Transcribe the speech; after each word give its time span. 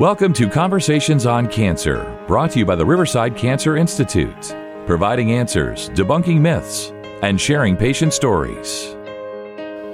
Welcome 0.00 0.32
to 0.32 0.48
Conversations 0.50 1.24
on 1.24 1.46
Cancer, 1.46 2.04
brought 2.26 2.50
to 2.50 2.58
you 2.58 2.64
by 2.64 2.74
the 2.74 2.84
Riverside 2.84 3.36
Cancer 3.36 3.76
Institute, 3.76 4.52
providing 4.86 5.30
answers, 5.30 5.88
debunking 5.90 6.40
myths, 6.40 6.90
and 7.22 7.40
sharing 7.40 7.76
patient 7.76 8.12
stories. 8.12 8.96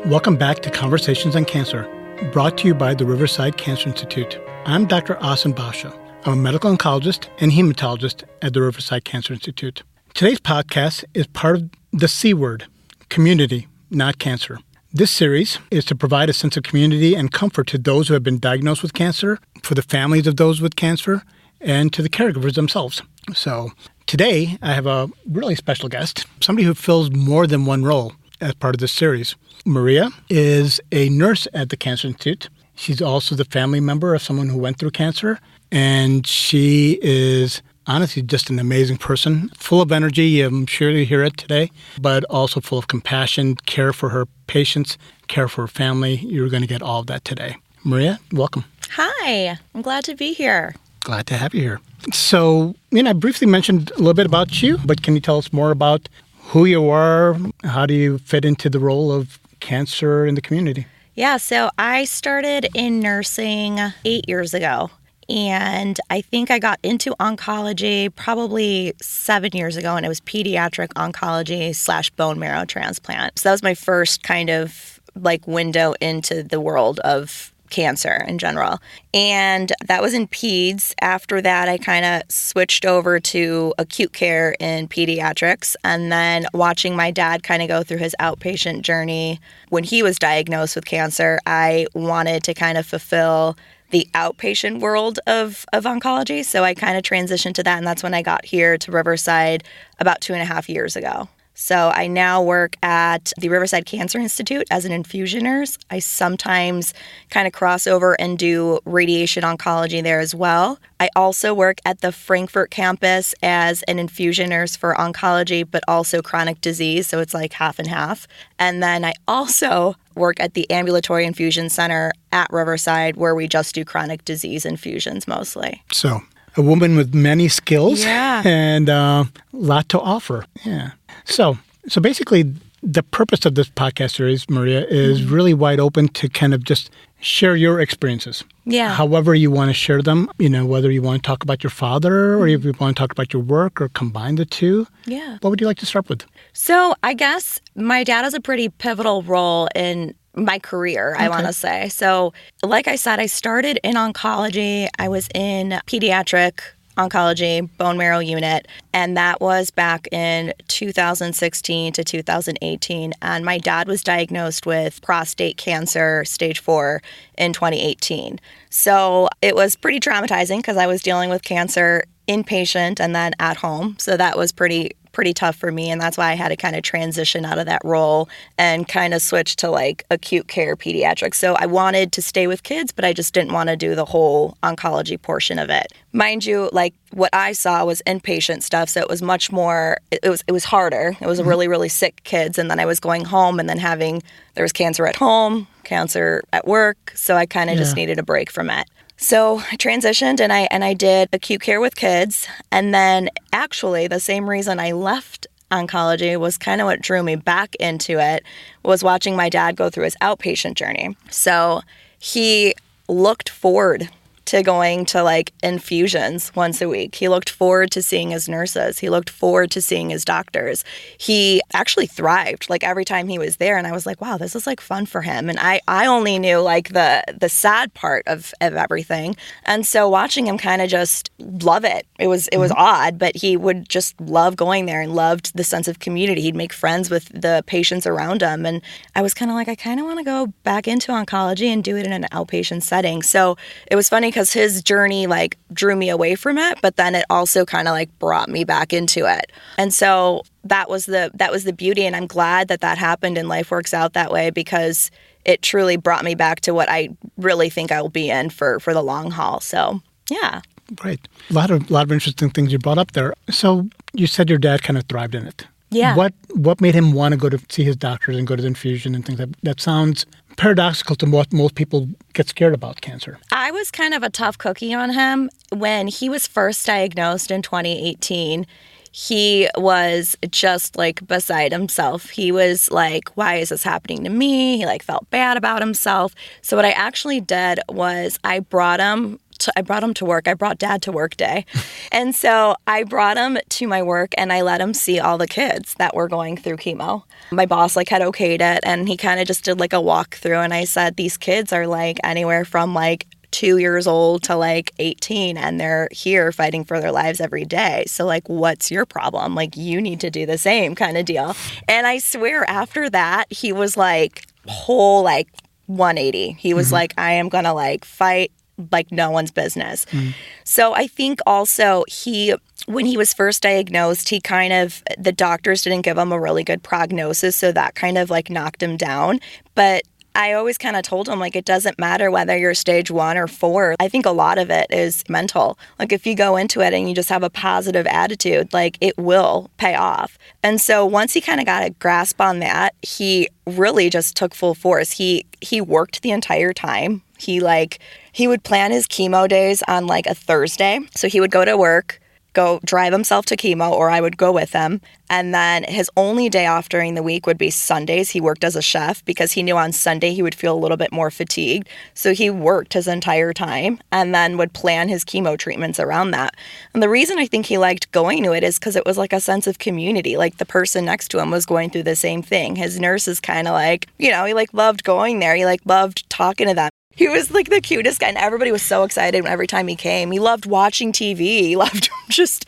Welcome 0.06 0.38
back 0.38 0.60
to 0.60 0.70
Conversations 0.70 1.36
on 1.36 1.44
Cancer, 1.44 1.86
brought 2.32 2.56
to 2.56 2.68
you 2.68 2.74
by 2.74 2.94
the 2.94 3.04
Riverside 3.04 3.58
Cancer 3.58 3.90
Institute. 3.90 4.40
I'm 4.64 4.86
Dr. 4.86 5.16
Ahsan 5.16 5.54
Basha. 5.54 5.92
I'm 6.24 6.32
a 6.32 6.36
medical 6.36 6.74
oncologist 6.74 7.28
and 7.38 7.52
hematologist 7.52 8.24
at 8.40 8.54
the 8.54 8.62
Riverside 8.62 9.04
Cancer 9.04 9.34
Institute. 9.34 9.82
Today's 10.14 10.40
podcast 10.40 11.04
is 11.12 11.26
part 11.26 11.56
of 11.56 11.70
the 11.92 12.08
C 12.08 12.32
word 12.32 12.66
community, 13.10 13.68
not 13.90 14.18
cancer. 14.18 14.60
This 14.92 15.12
series 15.12 15.60
is 15.70 15.84
to 15.84 15.94
provide 15.94 16.28
a 16.28 16.32
sense 16.32 16.56
of 16.56 16.64
community 16.64 17.14
and 17.14 17.30
comfort 17.30 17.68
to 17.68 17.78
those 17.78 18.08
who 18.08 18.14
have 18.14 18.24
been 18.24 18.40
diagnosed 18.40 18.82
with 18.82 18.92
cancer, 18.92 19.38
for 19.62 19.76
the 19.76 19.82
families 19.82 20.26
of 20.26 20.36
those 20.36 20.60
with 20.60 20.74
cancer, 20.74 21.22
and 21.60 21.92
to 21.92 22.02
the 22.02 22.08
caregivers 22.08 22.54
themselves. 22.54 23.00
So, 23.32 23.70
today 24.06 24.58
I 24.60 24.72
have 24.72 24.86
a 24.86 25.08
really 25.30 25.54
special 25.54 25.88
guest, 25.88 26.26
somebody 26.40 26.66
who 26.66 26.74
fills 26.74 27.12
more 27.12 27.46
than 27.46 27.66
one 27.66 27.84
role 27.84 28.14
as 28.40 28.54
part 28.54 28.74
of 28.74 28.80
this 28.80 28.90
series. 28.90 29.36
Maria 29.64 30.10
is 30.28 30.80
a 30.90 31.08
nurse 31.08 31.46
at 31.54 31.68
the 31.68 31.76
Cancer 31.76 32.08
Institute. 32.08 32.48
She's 32.74 33.00
also 33.00 33.36
the 33.36 33.44
family 33.44 33.78
member 33.78 34.16
of 34.16 34.22
someone 34.22 34.48
who 34.48 34.58
went 34.58 34.80
through 34.80 34.90
cancer, 34.90 35.38
and 35.70 36.26
she 36.26 36.98
is 37.00 37.62
honestly 37.90 38.22
just 38.22 38.50
an 38.50 38.58
amazing 38.60 38.96
person, 38.96 39.48
full 39.56 39.82
of 39.82 39.90
energy. 39.90 40.40
I'm 40.42 40.66
sure 40.66 40.90
you 40.90 41.04
hear 41.04 41.24
it 41.24 41.36
today, 41.36 41.70
but 42.00 42.24
also 42.30 42.60
full 42.60 42.78
of 42.78 42.86
compassion, 42.86 43.56
care 43.56 43.92
for 43.92 44.10
her 44.10 44.26
patients, 44.46 44.96
care 45.26 45.48
for 45.48 45.62
her 45.62 45.68
family. 45.68 46.16
You're 46.16 46.48
going 46.48 46.62
to 46.62 46.68
get 46.68 46.82
all 46.82 47.00
of 47.00 47.08
that 47.08 47.24
today. 47.24 47.56
Maria, 47.82 48.20
welcome. 48.32 48.64
Hi, 48.90 49.58
I'm 49.74 49.82
glad 49.82 50.04
to 50.04 50.14
be 50.14 50.32
here. 50.32 50.74
Glad 51.00 51.26
to 51.28 51.36
have 51.36 51.52
you 51.52 51.62
here. 51.62 51.80
So, 52.12 52.76
you 52.90 53.02
know, 53.02 53.10
I 53.10 53.12
briefly 53.12 53.48
mentioned 53.48 53.90
a 53.92 53.98
little 53.98 54.14
bit 54.14 54.26
about 54.26 54.62
you, 54.62 54.78
but 54.84 55.02
can 55.02 55.14
you 55.14 55.20
tell 55.20 55.38
us 55.38 55.52
more 55.52 55.72
about 55.72 56.08
who 56.50 56.66
you 56.66 56.88
are? 56.90 57.36
How 57.64 57.86
do 57.86 57.94
you 57.94 58.18
fit 58.18 58.44
into 58.44 58.70
the 58.70 58.78
role 58.78 59.10
of 59.10 59.40
cancer 59.58 60.26
in 60.26 60.36
the 60.36 60.40
community? 60.40 60.86
Yeah, 61.14 61.38
so 61.38 61.70
I 61.76 62.04
started 62.04 62.68
in 62.74 63.00
nursing 63.00 63.78
eight 64.04 64.28
years 64.28 64.54
ago. 64.54 64.90
And 65.30 66.00
I 66.10 66.20
think 66.22 66.50
I 66.50 66.58
got 66.58 66.80
into 66.82 67.14
oncology 67.20 68.12
probably 68.14 68.94
seven 69.00 69.52
years 69.54 69.76
ago, 69.76 69.94
and 69.94 70.04
it 70.04 70.08
was 70.08 70.20
pediatric 70.20 70.88
oncology 70.94 71.74
slash 71.74 72.10
bone 72.10 72.40
marrow 72.40 72.64
transplant. 72.64 73.38
So 73.38 73.48
that 73.48 73.52
was 73.52 73.62
my 73.62 73.74
first 73.74 74.24
kind 74.24 74.50
of 74.50 75.00
like 75.14 75.46
window 75.46 75.94
into 76.00 76.42
the 76.42 76.60
world 76.60 76.98
of 77.00 77.52
cancer 77.70 78.24
in 78.26 78.38
general. 78.38 78.80
And 79.14 79.72
that 79.84 80.02
was 80.02 80.12
in 80.12 80.26
peds. 80.26 80.92
After 81.00 81.40
that, 81.40 81.68
I 81.68 81.78
kind 81.78 82.04
of 82.04 82.22
switched 82.28 82.84
over 82.84 83.20
to 83.20 83.72
acute 83.78 84.12
care 84.12 84.56
in 84.58 84.88
pediatrics. 84.88 85.76
And 85.84 86.10
then 86.10 86.46
watching 86.52 86.96
my 86.96 87.12
dad 87.12 87.44
kind 87.44 87.62
of 87.62 87.68
go 87.68 87.84
through 87.84 87.98
his 87.98 88.16
outpatient 88.18 88.82
journey 88.82 89.40
when 89.68 89.84
he 89.84 90.02
was 90.02 90.18
diagnosed 90.18 90.74
with 90.74 90.84
cancer, 90.84 91.38
I 91.46 91.86
wanted 91.94 92.42
to 92.44 92.54
kind 92.54 92.76
of 92.76 92.84
fulfill 92.84 93.56
the 93.90 94.08
outpatient 94.14 94.80
world 94.80 95.20
of, 95.26 95.66
of 95.72 95.84
oncology. 95.84 96.44
So 96.44 96.64
I 96.64 96.74
kind 96.74 96.96
of 96.96 97.02
transitioned 97.02 97.54
to 97.54 97.62
that. 97.62 97.78
And 97.78 97.86
that's 97.86 98.02
when 98.02 98.14
I 98.14 98.22
got 98.22 98.44
here 98.44 98.78
to 98.78 98.92
Riverside 98.92 99.64
about 99.98 100.20
two 100.20 100.32
and 100.32 100.42
a 100.42 100.46
half 100.46 100.68
years 100.68 100.96
ago. 100.96 101.28
So 101.62 101.92
I 101.94 102.06
now 102.06 102.42
work 102.42 102.76
at 102.82 103.34
the 103.36 103.50
Riverside 103.50 103.84
Cancer 103.84 104.18
Institute 104.18 104.66
as 104.70 104.86
an 104.86 104.92
infusion 104.92 105.44
nurse. 105.44 105.76
I 105.90 105.98
sometimes 105.98 106.94
kind 107.28 107.46
of 107.46 107.52
cross 107.52 107.86
over 107.86 108.18
and 108.18 108.38
do 108.38 108.78
radiation 108.86 109.42
oncology 109.42 110.02
there 110.02 110.20
as 110.20 110.34
well. 110.34 110.78
I 111.00 111.10
also 111.14 111.52
work 111.52 111.78
at 111.84 112.00
the 112.00 112.12
Frankfort 112.12 112.70
campus 112.70 113.34
as 113.42 113.82
an 113.82 113.98
infusion 113.98 114.48
nurse 114.48 114.74
for 114.74 114.94
oncology, 114.94 115.70
but 115.70 115.84
also 115.86 116.22
chronic 116.22 116.62
disease. 116.62 117.08
So 117.08 117.18
it's 117.18 117.34
like 117.34 117.52
half 117.52 117.78
and 117.78 117.88
half. 117.88 118.26
And 118.58 118.82
then 118.82 119.04
I 119.04 119.12
also 119.28 119.96
work 120.20 120.38
at 120.38 120.54
the 120.54 120.70
ambulatory 120.70 121.24
infusion 121.26 121.68
center 121.68 122.12
at 122.30 122.46
Riverside, 122.52 123.16
where 123.16 123.34
we 123.34 123.48
just 123.48 123.74
do 123.74 123.84
chronic 123.84 124.24
disease 124.24 124.64
infusions 124.64 125.26
mostly. 125.26 125.82
So, 125.90 126.20
a 126.56 126.62
woman 126.62 126.96
with 126.96 127.14
many 127.14 127.48
skills 127.48 128.04
Yeah. 128.04 128.42
and 128.44 128.88
a 128.88 128.92
uh, 128.94 129.24
lot 129.52 129.88
to 129.88 130.00
offer. 130.00 130.44
Yeah. 130.64 130.90
So, 131.24 131.58
so 131.88 132.00
basically, 132.00 132.54
the 132.82 133.02
purpose 133.02 133.44
of 133.46 133.54
this 133.54 133.68
podcast 133.68 134.14
series, 134.16 134.48
Maria, 134.48 134.86
is 134.86 135.24
really 135.24 135.54
wide 135.54 135.80
open 135.80 136.08
to 136.08 136.28
kind 136.28 136.54
of 136.54 136.64
just 136.64 136.90
share 137.20 137.56
your 137.56 137.80
experiences. 137.80 138.44
Yeah. 138.70 138.94
However, 138.94 139.34
you 139.34 139.50
want 139.50 139.68
to 139.68 139.74
share 139.74 140.02
them, 140.02 140.30
you 140.38 140.48
know, 140.48 140.64
whether 140.64 140.90
you 140.90 141.02
want 141.02 141.22
to 141.22 141.26
talk 141.26 141.42
about 141.42 141.62
your 141.62 141.70
father 141.70 142.34
or 142.36 142.46
if 142.48 142.64
you 142.64 142.72
want 142.78 142.96
to 142.96 143.00
talk 143.00 143.12
about 143.12 143.32
your 143.32 143.42
work 143.42 143.80
or 143.80 143.88
combine 143.90 144.36
the 144.36 144.46
two. 144.46 144.86
Yeah. 145.06 145.38
What 145.40 145.50
would 145.50 145.60
you 145.60 145.66
like 145.66 145.78
to 145.78 145.86
start 145.86 146.08
with? 146.08 146.24
So 146.52 146.94
I 147.02 147.14
guess 147.14 147.60
my 147.74 148.04
dad 148.04 148.22
has 148.22 148.34
a 148.34 148.40
pretty 148.40 148.68
pivotal 148.68 149.22
role 149.22 149.68
in 149.74 150.14
my 150.34 150.58
career, 150.58 151.16
I 151.18 151.28
want 151.28 151.46
to 151.46 151.52
say. 151.52 151.88
So, 151.88 152.32
like 152.62 152.86
I 152.86 152.96
said, 152.96 153.18
I 153.18 153.26
started 153.26 153.80
in 153.82 153.94
oncology. 153.94 154.88
I 154.98 155.08
was 155.08 155.28
in 155.34 155.80
pediatric 155.86 156.60
oncology, 157.08 157.68
bone 157.76 157.96
marrow 157.96 158.18
unit, 158.18 158.68
and 158.92 159.16
that 159.16 159.40
was 159.40 159.70
back 159.70 160.08
in 160.12 160.52
2016 160.68 161.92
to 161.92 162.04
2018. 162.04 163.12
And 163.22 163.44
my 163.44 163.58
dad 163.58 163.88
was 163.88 164.02
diagnosed 164.02 164.66
with 164.66 165.02
prostate 165.02 165.56
cancer, 165.56 166.24
stage 166.24 166.60
four, 166.60 167.02
in 167.38 167.52
2018. 167.52 168.40
So 168.68 169.28
it 169.42 169.54
was 169.54 169.76
pretty 169.76 170.00
traumatizing 170.00 170.58
because 170.58 170.76
I 170.76 170.86
was 170.86 171.02
dealing 171.02 171.30
with 171.30 171.42
cancer 171.42 172.04
inpatient 172.28 173.00
and 173.00 173.14
then 173.14 173.32
at 173.40 173.56
home. 173.56 173.96
So 173.98 174.16
that 174.16 174.38
was 174.38 174.52
pretty 174.52 174.92
pretty 175.12 175.34
tough 175.34 175.56
for 175.56 175.70
me 175.70 175.90
and 175.90 176.00
that's 176.00 176.16
why 176.16 176.30
I 176.30 176.34
had 176.34 176.48
to 176.48 176.56
kind 176.56 176.76
of 176.76 176.82
transition 176.82 177.44
out 177.44 177.58
of 177.58 177.66
that 177.66 177.82
role 177.84 178.28
and 178.58 178.86
kind 178.86 179.14
of 179.14 179.22
switch 179.22 179.56
to 179.56 179.70
like 179.70 180.04
acute 180.10 180.48
care 180.48 180.76
pediatrics. 180.76 181.34
So 181.34 181.54
I 181.54 181.66
wanted 181.66 182.12
to 182.12 182.22
stay 182.22 182.46
with 182.46 182.62
kids, 182.62 182.92
but 182.92 183.04
I 183.04 183.12
just 183.12 183.34
didn't 183.34 183.52
want 183.52 183.68
to 183.68 183.76
do 183.76 183.94
the 183.94 184.04
whole 184.04 184.56
oncology 184.62 185.20
portion 185.20 185.58
of 185.58 185.70
it. 185.70 185.92
Mind 186.12 186.44
you, 186.44 186.70
like 186.72 186.94
what 187.12 187.30
I 187.32 187.52
saw 187.52 187.84
was 187.84 188.02
inpatient 188.06 188.62
stuff, 188.62 188.88
so 188.88 189.00
it 189.00 189.08
was 189.08 189.22
much 189.22 189.50
more 189.50 189.98
it 190.10 190.28
was 190.28 190.42
it 190.46 190.52
was 190.52 190.64
harder. 190.64 191.16
It 191.20 191.26
was 191.26 191.40
mm-hmm. 191.40 191.48
really 191.48 191.68
really 191.68 191.88
sick 191.88 192.22
kids 192.24 192.58
and 192.58 192.70
then 192.70 192.78
I 192.78 192.86
was 192.86 193.00
going 193.00 193.24
home 193.24 193.60
and 193.60 193.68
then 193.68 193.78
having 193.78 194.22
there 194.54 194.64
was 194.64 194.72
cancer 194.72 195.06
at 195.06 195.16
home, 195.16 195.66
cancer 195.84 196.42
at 196.52 196.66
work, 196.66 197.12
so 197.14 197.36
I 197.36 197.46
kind 197.46 197.70
of 197.70 197.76
just 197.76 197.96
needed 197.96 198.18
a 198.18 198.22
break 198.22 198.50
from 198.50 198.70
it. 198.70 198.88
So 199.22 199.58
I 199.58 199.76
transitioned 199.76 200.40
and 200.40 200.50
I 200.50 200.66
and 200.70 200.82
I 200.82 200.94
did 200.94 201.28
acute 201.34 201.60
care 201.60 201.78
with 201.78 201.94
kids 201.94 202.48
and 202.72 202.94
then 202.94 203.28
actually 203.52 204.08
the 204.08 204.18
same 204.18 204.48
reason 204.48 204.80
I 204.80 204.92
left 204.92 205.46
oncology 205.70 206.40
was 206.40 206.56
kind 206.56 206.80
of 206.80 206.86
what 206.86 207.02
drew 207.02 207.22
me 207.22 207.36
back 207.36 207.74
into 207.76 208.18
it 208.18 208.44
was 208.82 209.04
watching 209.04 209.36
my 209.36 209.50
dad 209.50 209.76
go 209.76 209.90
through 209.90 210.04
his 210.04 210.16
outpatient 210.22 210.74
journey. 210.74 211.14
So 211.28 211.82
he 212.18 212.74
looked 213.08 213.50
forward 213.50 214.08
to 214.50 214.64
going 214.64 215.04
to 215.04 215.22
like 215.22 215.52
infusions 215.62 216.52
once 216.56 216.82
a 216.82 216.88
week. 216.88 217.14
He 217.14 217.28
looked 217.28 217.48
forward 217.48 217.92
to 217.92 218.02
seeing 218.02 218.30
his 218.30 218.48
nurses. 218.48 218.98
He 218.98 219.08
looked 219.08 219.30
forward 219.30 219.70
to 219.70 219.80
seeing 219.80 220.10
his 220.10 220.24
doctors. 220.24 220.84
He 221.18 221.62
actually 221.72 222.08
thrived 222.08 222.68
like 222.68 222.82
every 222.82 223.04
time 223.04 223.28
he 223.28 223.38
was 223.38 223.58
there 223.58 223.78
and 223.78 223.86
I 223.86 223.92
was 223.92 224.06
like, 224.06 224.20
wow, 224.20 224.38
this 224.38 224.56
is 224.56 224.66
like 224.66 224.80
fun 224.80 225.06
for 225.06 225.22
him. 225.22 225.48
And 225.48 225.58
I 225.60 225.80
I 225.86 226.06
only 226.06 226.36
knew 226.40 226.58
like 226.58 226.88
the 226.88 227.22
the 227.40 227.48
sad 227.48 227.94
part 227.94 228.26
of 228.26 228.52
of 228.60 228.74
everything. 228.74 229.36
And 229.66 229.86
so 229.86 230.08
watching 230.08 230.48
him 230.48 230.58
kind 230.58 230.82
of 230.82 230.90
just 230.90 231.30
love 231.38 231.84
it. 231.84 232.04
It 232.18 232.26
was 232.26 232.48
it 232.48 232.58
was 232.58 232.72
mm-hmm. 232.72 232.82
odd, 232.82 233.18
but 233.20 233.36
he 233.36 233.56
would 233.56 233.88
just 233.88 234.20
love 234.20 234.56
going 234.56 234.86
there 234.86 235.00
and 235.00 235.14
loved 235.14 235.56
the 235.56 235.62
sense 235.62 235.86
of 235.86 236.00
community. 236.00 236.40
He'd 236.40 236.56
make 236.56 236.72
friends 236.72 237.08
with 237.08 237.28
the 237.28 237.62
patients 237.68 238.04
around 238.04 238.42
him 238.42 238.66
and 238.66 238.82
I 239.14 239.22
was 239.22 239.32
kind 239.32 239.48
of 239.52 239.54
like 239.54 239.68
I 239.68 239.76
kind 239.76 240.00
of 240.00 240.06
want 240.06 240.18
to 240.18 240.24
go 240.24 240.48
back 240.64 240.88
into 240.88 241.12
oncology 241.12 241.68
and 241.68 241.84
do 241.84 241.96
it 241.96 242.04
in 242.04 242.12
an 242.12 242.26
outpatient 242.32 242.82
setting. 242.82 243.22
So 243.22 243.56
it 243.86 243.94
was 243.94 244.08
funny 244.08 244.32
cuz 244.40 244.52
his 244.52 244.82
journey 244.82 245.26
like 245.26 245.58
drew 245.72 245.96
me 245.96 246.08
away 246.08 246.34
from 246.34 246.58
it, 246.58 246.78
but 246.82 246.96
then 246.96 247.14
it 247.14 247.24
also 247.30 247.64
kind 247.64 247.88
of 247.88 247.92
like 247.92 248.16
brought 248.18 248.48
me 248.48 248.64
back 248.64 248.92
into 248.92 249.26
it. 249.26 249.52
And 249.78 249.92
so 249.92 250.42
that 250.64 250.88
was 250.88 251.06
the 251.06 251.30
that 251.34 251.52
was 251.52 251.64
the 251.64 251.72
beauty 251.72 252.06
and 252.06 252.16
I'm 252.16 252.26
glad 252.26 252.68
that 252.68 252.80
that 252.80 252.98
happened 252.98 253.38
and 253.38 253.48
life 253.48 253.70
works 253.70 253.94
out 253.94 254.12
that 254.14 254.30
way 254.30 254.50
because 254.50 255.10
it 255.44 255.62
truly 255.62 255.96
brought 255.96 256.24
me 256.24 256.34
back 256.34 256.60
to 256.60 256.74
what 256.74 256.88
I 256.88 257.10
really 257.36 257.70
think 257.70 257.92
I 257.92 258.02
will 258.02 258.10
be 258.10 258.30
in 258.30 258.50
for 258.50 258.80
for 258.80 258.92
the 258.92 259.02
long 259.02 259.30
haul. 259.30 259.60
So, 259.60 260.00
yeah. 260.28 260.60
Right. 261.04 261.20
A 261.50 261.52
lot 261.52 261.70
of 261.70 261.90
lot 261.90 262.04
of 262.04 262.12
interesting 262.12 262.50
things 262.50 262.72
you 262.72 262.78
brought 262.78 262.98
up 262.98 263.12
there. 263.12 263.34
So 263.50 263.88
you 264.12 264.26
said 264.26 264.48
your 264.48 264.58
dad 264.58 264.82
kind 264.82 264.98
of 264.98 265.04
thrived 265.04 265.34
in 265.34 265.46
it. 265.46 265.66
Yeah. 265.90 266.14
What 266.16 266.34
what 266.54 266.80
made 266.80 266.94
him 266.94 267.12
want 267.12 267.32
to 267.32 267.38
go 267.38 267.48
to 267.48 267.58
see 267.68 267.84
his 267.84 267.96
doctors 267.96 268.36
and 268.36 268.46
go 268.46 268.56
to 268.56 268.62
the 268.62 268.68
infusion 268.68 269.14
and 269.14 269.24
things 269.24 269.38
like 269.38 269.50
that? 269.50 269.58
That 269.62 269.80
sounds 269.80 270.26
paradoxical 270.60 271.16
to 271.16 271.24
what 271.24 271.50
most 271.54 271.74
people 271.74 272.06
get 272.34 272.46
scared 272.46 272.74
about 272.74 273.00
cancer. 273.00 273.38
I 273.50 273.70
was 273.70 273.90
kind 273.90 274.12
of 274.12 274.22
a 274.22 274.28
tough 274.28 274.58
cookie 274.58 274.92
on 274.92 275.08
him 275.08 275.48
when 275.72 276.06
he 276.06 276.28
was 276.28 276.46
first 276.46 276.84
diagnosed 276.84 277.50
in 277.50 277.62
2018. 277.62 278.66
He 279.10 279.70
was 279.78 280.36
just 280.50 280.98
like 280.98 281.26
beside 281.26 281.72
himself. 281.72 282.28
He 282.28 282.52
was 282.52 282.90
like, 282.90 283.30
Why 283.36 283.56
is 283.56 283.70
this 283.70 283.82
happening 283.82 284.22
to 284.24 284.30
me? 284.30 284.76
He 284.76 284.84
like 284.84 285.02
felt 285.02 285.30
bad 285.30 285.56
about 285.56 285.80
himself. 285.80 286.34
So, 286.60 286.76
what 286.76 286.84
I 286.84 286.90
actually 286.90 287.40
did 287.40 287.80
was 287.88 288.38
I 288.44 288.60
brought 288.60 289.00
him 289.00 289.40
to, 289.60 289.72
I 289.76 289.82
brought 289.82 290.02
him 290.02 290.14
to 290.14 290.24
work. 290.24 290.48
I 290.48 290.54
brought 290.54 290.78
dad 290.78 291.02
to 291.02 291.12
work 291.12 291.36
day. 291.36 291.64
and 292.12 292.34
so 292.34 292.76
I 292.86 293.04
brought 293.04 293.36
him 293.36 293.58
to 293.68 293.86
my 293.86 294.02
work 294.02 294.32
and 294.36 294.52
I 294.52 294.62
let 294.62 294.80
him 294.80 294.94
see 294.94 295.20
all 295.20 295.38
the 295.38 295.46
kids 295.46 295.94
that 295.94 296.14
were 296.14 296.28
going 296.28 296.56
through 296.56 296.76
chemo. 296.76 297.22
My 297.50 297.66
boss 297.66 297.96
like 297.96 298.08
had 298.08 298.22
okayed 298.22 298.60
it 298.60 298.80
and 298.84 299.08
he 299.08 299.16
kind 299.16 299.40
of 299.40 299.46
just 299.46 299.64
did 299.64 299.80
like 299.80 299.92
a 299.92 299.96
walkthrough 299.96 300.64
and 300.64 300.74
I 300.74 300.84
said 300.84 301.16
these 301.16 301.36
kids 301.36 301.72
are 301.72 301.86
like 301.86 302.18
anywhere 302.24 302.64
from 302.64 302.94
like 302.94 303.26
two 303.50 303.78
years 303.78 304.06
old 304.06 304.42
to 304.44 304.56
like 304.56 304.92
18 304.98 305.56
and 305.56 305.80
they're 305.80 306.08
here 306.12 306.52
fighting 306.52 306.84
for 306.84 307.00
their 307.00 307.12
lives 307.12 307.40
every 307.40 307.64
day. 307.64 308.04
So, 308.06 308.24
like, 308.24 308.48
what's 308.48 308.90
your 308.90 309.06
problem? 309.06 309.54
Like, 309.54 309.76
you 309.76 310.00
need 310.00 310.20
to 310.20 310.30
do 310.30 310.46
the 310.46 310.58
same 310.58 310.94
kind 310.94 311.16
of 311.16 311.24
deal. 311.24 311.56
And 311.88 312.06
I 312.06 312.18
swear, 312.18 312.68
after 312.68 313.10
that, 313.10 313.52
he 313.52 313.72
was 313.72 313.96
like, 313.96 314.46
whole 314.66 315.22
like 315.22 315.48
180. 315.86 316.52
He 316.52 316.74
was 316.74 316.86
mm-hmm. 316.86 316.94
like, 316.94 317.14
I 317.18 317.32
am 317.32 317.48
going 317.48 317.64
to 317.64 317.72
like 317.72 318.04
fight 318.04 318.52
like 318.90 319.10
no 319.12 319.30
one's 319.30 319.50
business. 319.50 320.04
Mm. 320.06 320.34
So 320.64 320.94
I 320.94 321.06
think 321.06 321.40
also 321.46 322.04
he 322.08 322.54
when 322.86 323.06
he 323.06 323.16
was 323.16 323.32
first 323.32 323.62
diagnosed, 323.62 324.28
he 324.28 324.40
kind 324.40 324.72
of 324.72 325.02
the 325.18 325.32
doctors 325.32 325.82
didn't 325.82 326.02
give 326.02 326.18
him 326.18 326.32
a 326.32 326.40
really 326.40 326.64
good 326.64 326.82
prognosis, 326.82 327.56
so 327.56 327.72
that 327.72 327.94
kind 327.94 328.18
of 328.18 328.30
like 328.30 328.50
knocked 328.50 328.82
him 328.82 328.96
down. 328.96 329.40
But 329.74 330.02
I 330.34 330.52
always 330.52 330.78
kind 330.78 330.94
of 330.96 331.02
told 331.02 331.28
him, 331.28 331.40
like, 331.40 331.56
it 331.56 331.64
doesn't 331.64 331.98
matter 331.98 332.30
whether 332.30 332.56
you're 332.56 332.72
stage 332.72 333.10
one 333.10 333.36
or 333.36 333.48
four. 333.48 333.96
I 333.98 334.08
think 334.08 334.26
a 334.26 334.30
lot 334.30 334.58
of 334.58 334.70
it 334.70 334.86
is 334.90 335.24
mental. 335.28 335.76
Like, 335.98 336.12
if 336.12 336.24
you 336.24 336.36
go 336.36 336.56
into 336.56 336.80
it 336.80 336.94
and 336.94 337.08
you 337.08 337.16
just 337.16 337.28
have 337.30 337.42
a 337.42 337.50
positive 337.50 338.06
attitude, 338.06 338.72
like, 338.72 338.96
it 339.00 339.18
will 339.18 339.70
pay 339.76 339.96
off. 339.96 340.38
And 340.62 340.80
so 340.80 341.04
once 341.04 341.34
he 341.34 341.40
kind 341.40 341.58
of 341.58 341.66
got 341.66 341.84
a 341.84 341.90
grasp 341.90 342.40
on 342.40 342.60
that, 342.60 342.94
he 343.02 343.48
really 343.66 344.08
just 344.08 344.36
took 344.36 344.54
full 344.54 344.74
force. 344.74 345.10
He, 345.12 345.46
he 345.60 345.80
worked 345.80 346.22
the 346.22 346.30
entire 346.30 346.72
time. 346.72 347.22
He, 347.40 347.60
like, 347.60 347.98
he 348.32 348.46
would 348.46 348.62
plan 348.62 348.90
his 348.90 349.06
chemo 349.06 349.48
days 349.48 349.82
on 349.88 350.06
like 350.06 350.26
a 350.26 350.34
Thursday. 350.34 351.00
So 351.14 351.28
he 351.28 351.40
would 351.40 351.50
go 351.50 351.64
to 351.64 351.76
work, 351.76 352.20
go 352.52 352.80
drive 352.84 353.12
himself 353.12 353.46
to 353.46 353.56
chemo 353.56 353.90
or 353.90 354.10
I 354.10 354.20
would 354.20 354.36
go 354.36 354.52
with 354.52 354.72
him. 354.72 355.00
And 355.28 355.54
then 355.54 355.84
his 355.84 356.10
only 356.16 356.48
day 356.48 356.66
off 356.66 356.88
during 356.88 357.14
the 357.14 357.22
week 357.22 357.46
would 357.46 357.58
be 357.58 357.70
Sundays. 357.70 358.30
He 358.30 358.40
worked 358.40 358.64
as 358.64 358.74
a 358.74 358.82
chef 358.82 359.24
because 359.24 359.52
he 359.52 359.62
knew 359.62 359.76
on 359.76 359.92
Sunday 359.92 360.32
he 360.32 360.42
would 360.42 360.54
feel 360.54 360.74
a 360.74 360.78
little 360.78 360.96
bit 360.96 361.12
more 361.12 361.30
fatigued. 361.30 361.88
So 362.14 362.34
he 362.34 362.50
worked 362.50 362.94
his 362.94 363.06
entire 363.06 363.52
time 363.52 364.00
and 364.10 364.34
then 364.34 364.56
would 364.56 364.72
plan 364.72 365.08
his 365.08 365.24
chemo 365.24 365.56
treatments 365.56 366.00
around 366.00 366.32
that. 366.32 366.56
And 366.92 367.02
the 367.02 367.08
reason 367.08 367.38
I 367.38 367.46
think 367.46 367.66
he 367.66 367.78
liked 367.78 368.10
going 368.10 368.42
to 368.42 368.52
it 368.52 368.64
is 368.64 368.78
because 368.78 368.96
it 368.96 369.06
was 369.06 369.18
like 369.18 369.32
a 369.32 369.40
sense 369.40 369.66
of 369.66 369.78
community. 369.78 370.36
Like 370.36 370.56
the 370.56 370.66
person 370.66 371.04
next 371.04 371.28
to 371.28 371.38
him 371.38 371.50
was 371.50 371.66
going 371.66 371.90
through 371.90 372.04
the 372.04 372.16
same 372.16 372.42
thing. 372.42 372.74
His 372.74 372.98
nurse 372.98 373.28
is 373.28 373.40
kind 373.40 373.68
of 373.68 373.72
like, 373.72 374.08
you 374.18 374.30
know, 374.30 374.44
he 374.44 374.54
like 374.54 374.74
loved 374.74 375.04
going 375.04 375.38
there. 375.38 375.54
He 375.54 375.64
like 375.64 375.82
loved 375.84 376.28
talking 376.28 376.66
to 376.66 376.74
them. 376.74 376.90
He 377.14 377.28
was 377.28 377.50
like 377.50 377.68
the 377.68 377.80
cutest 377.80 378.20
guy, 378.20 378.28
and 378.28 378.38
everybody 378.38 378.72
was 378.72 378.82
so 378.82 379.02
excited 379.02 379.44
every 379.44 379.66
time 379.66 379.88
he 379.88 379.96
came. 379.96 380.30
He 380.30 380.38
loved 380.38 380.66
watching 380.66 381.12
TV. 381.12 381.38
He 381.38 381.76
loved 381.84 382.10
just, 382.28 382.66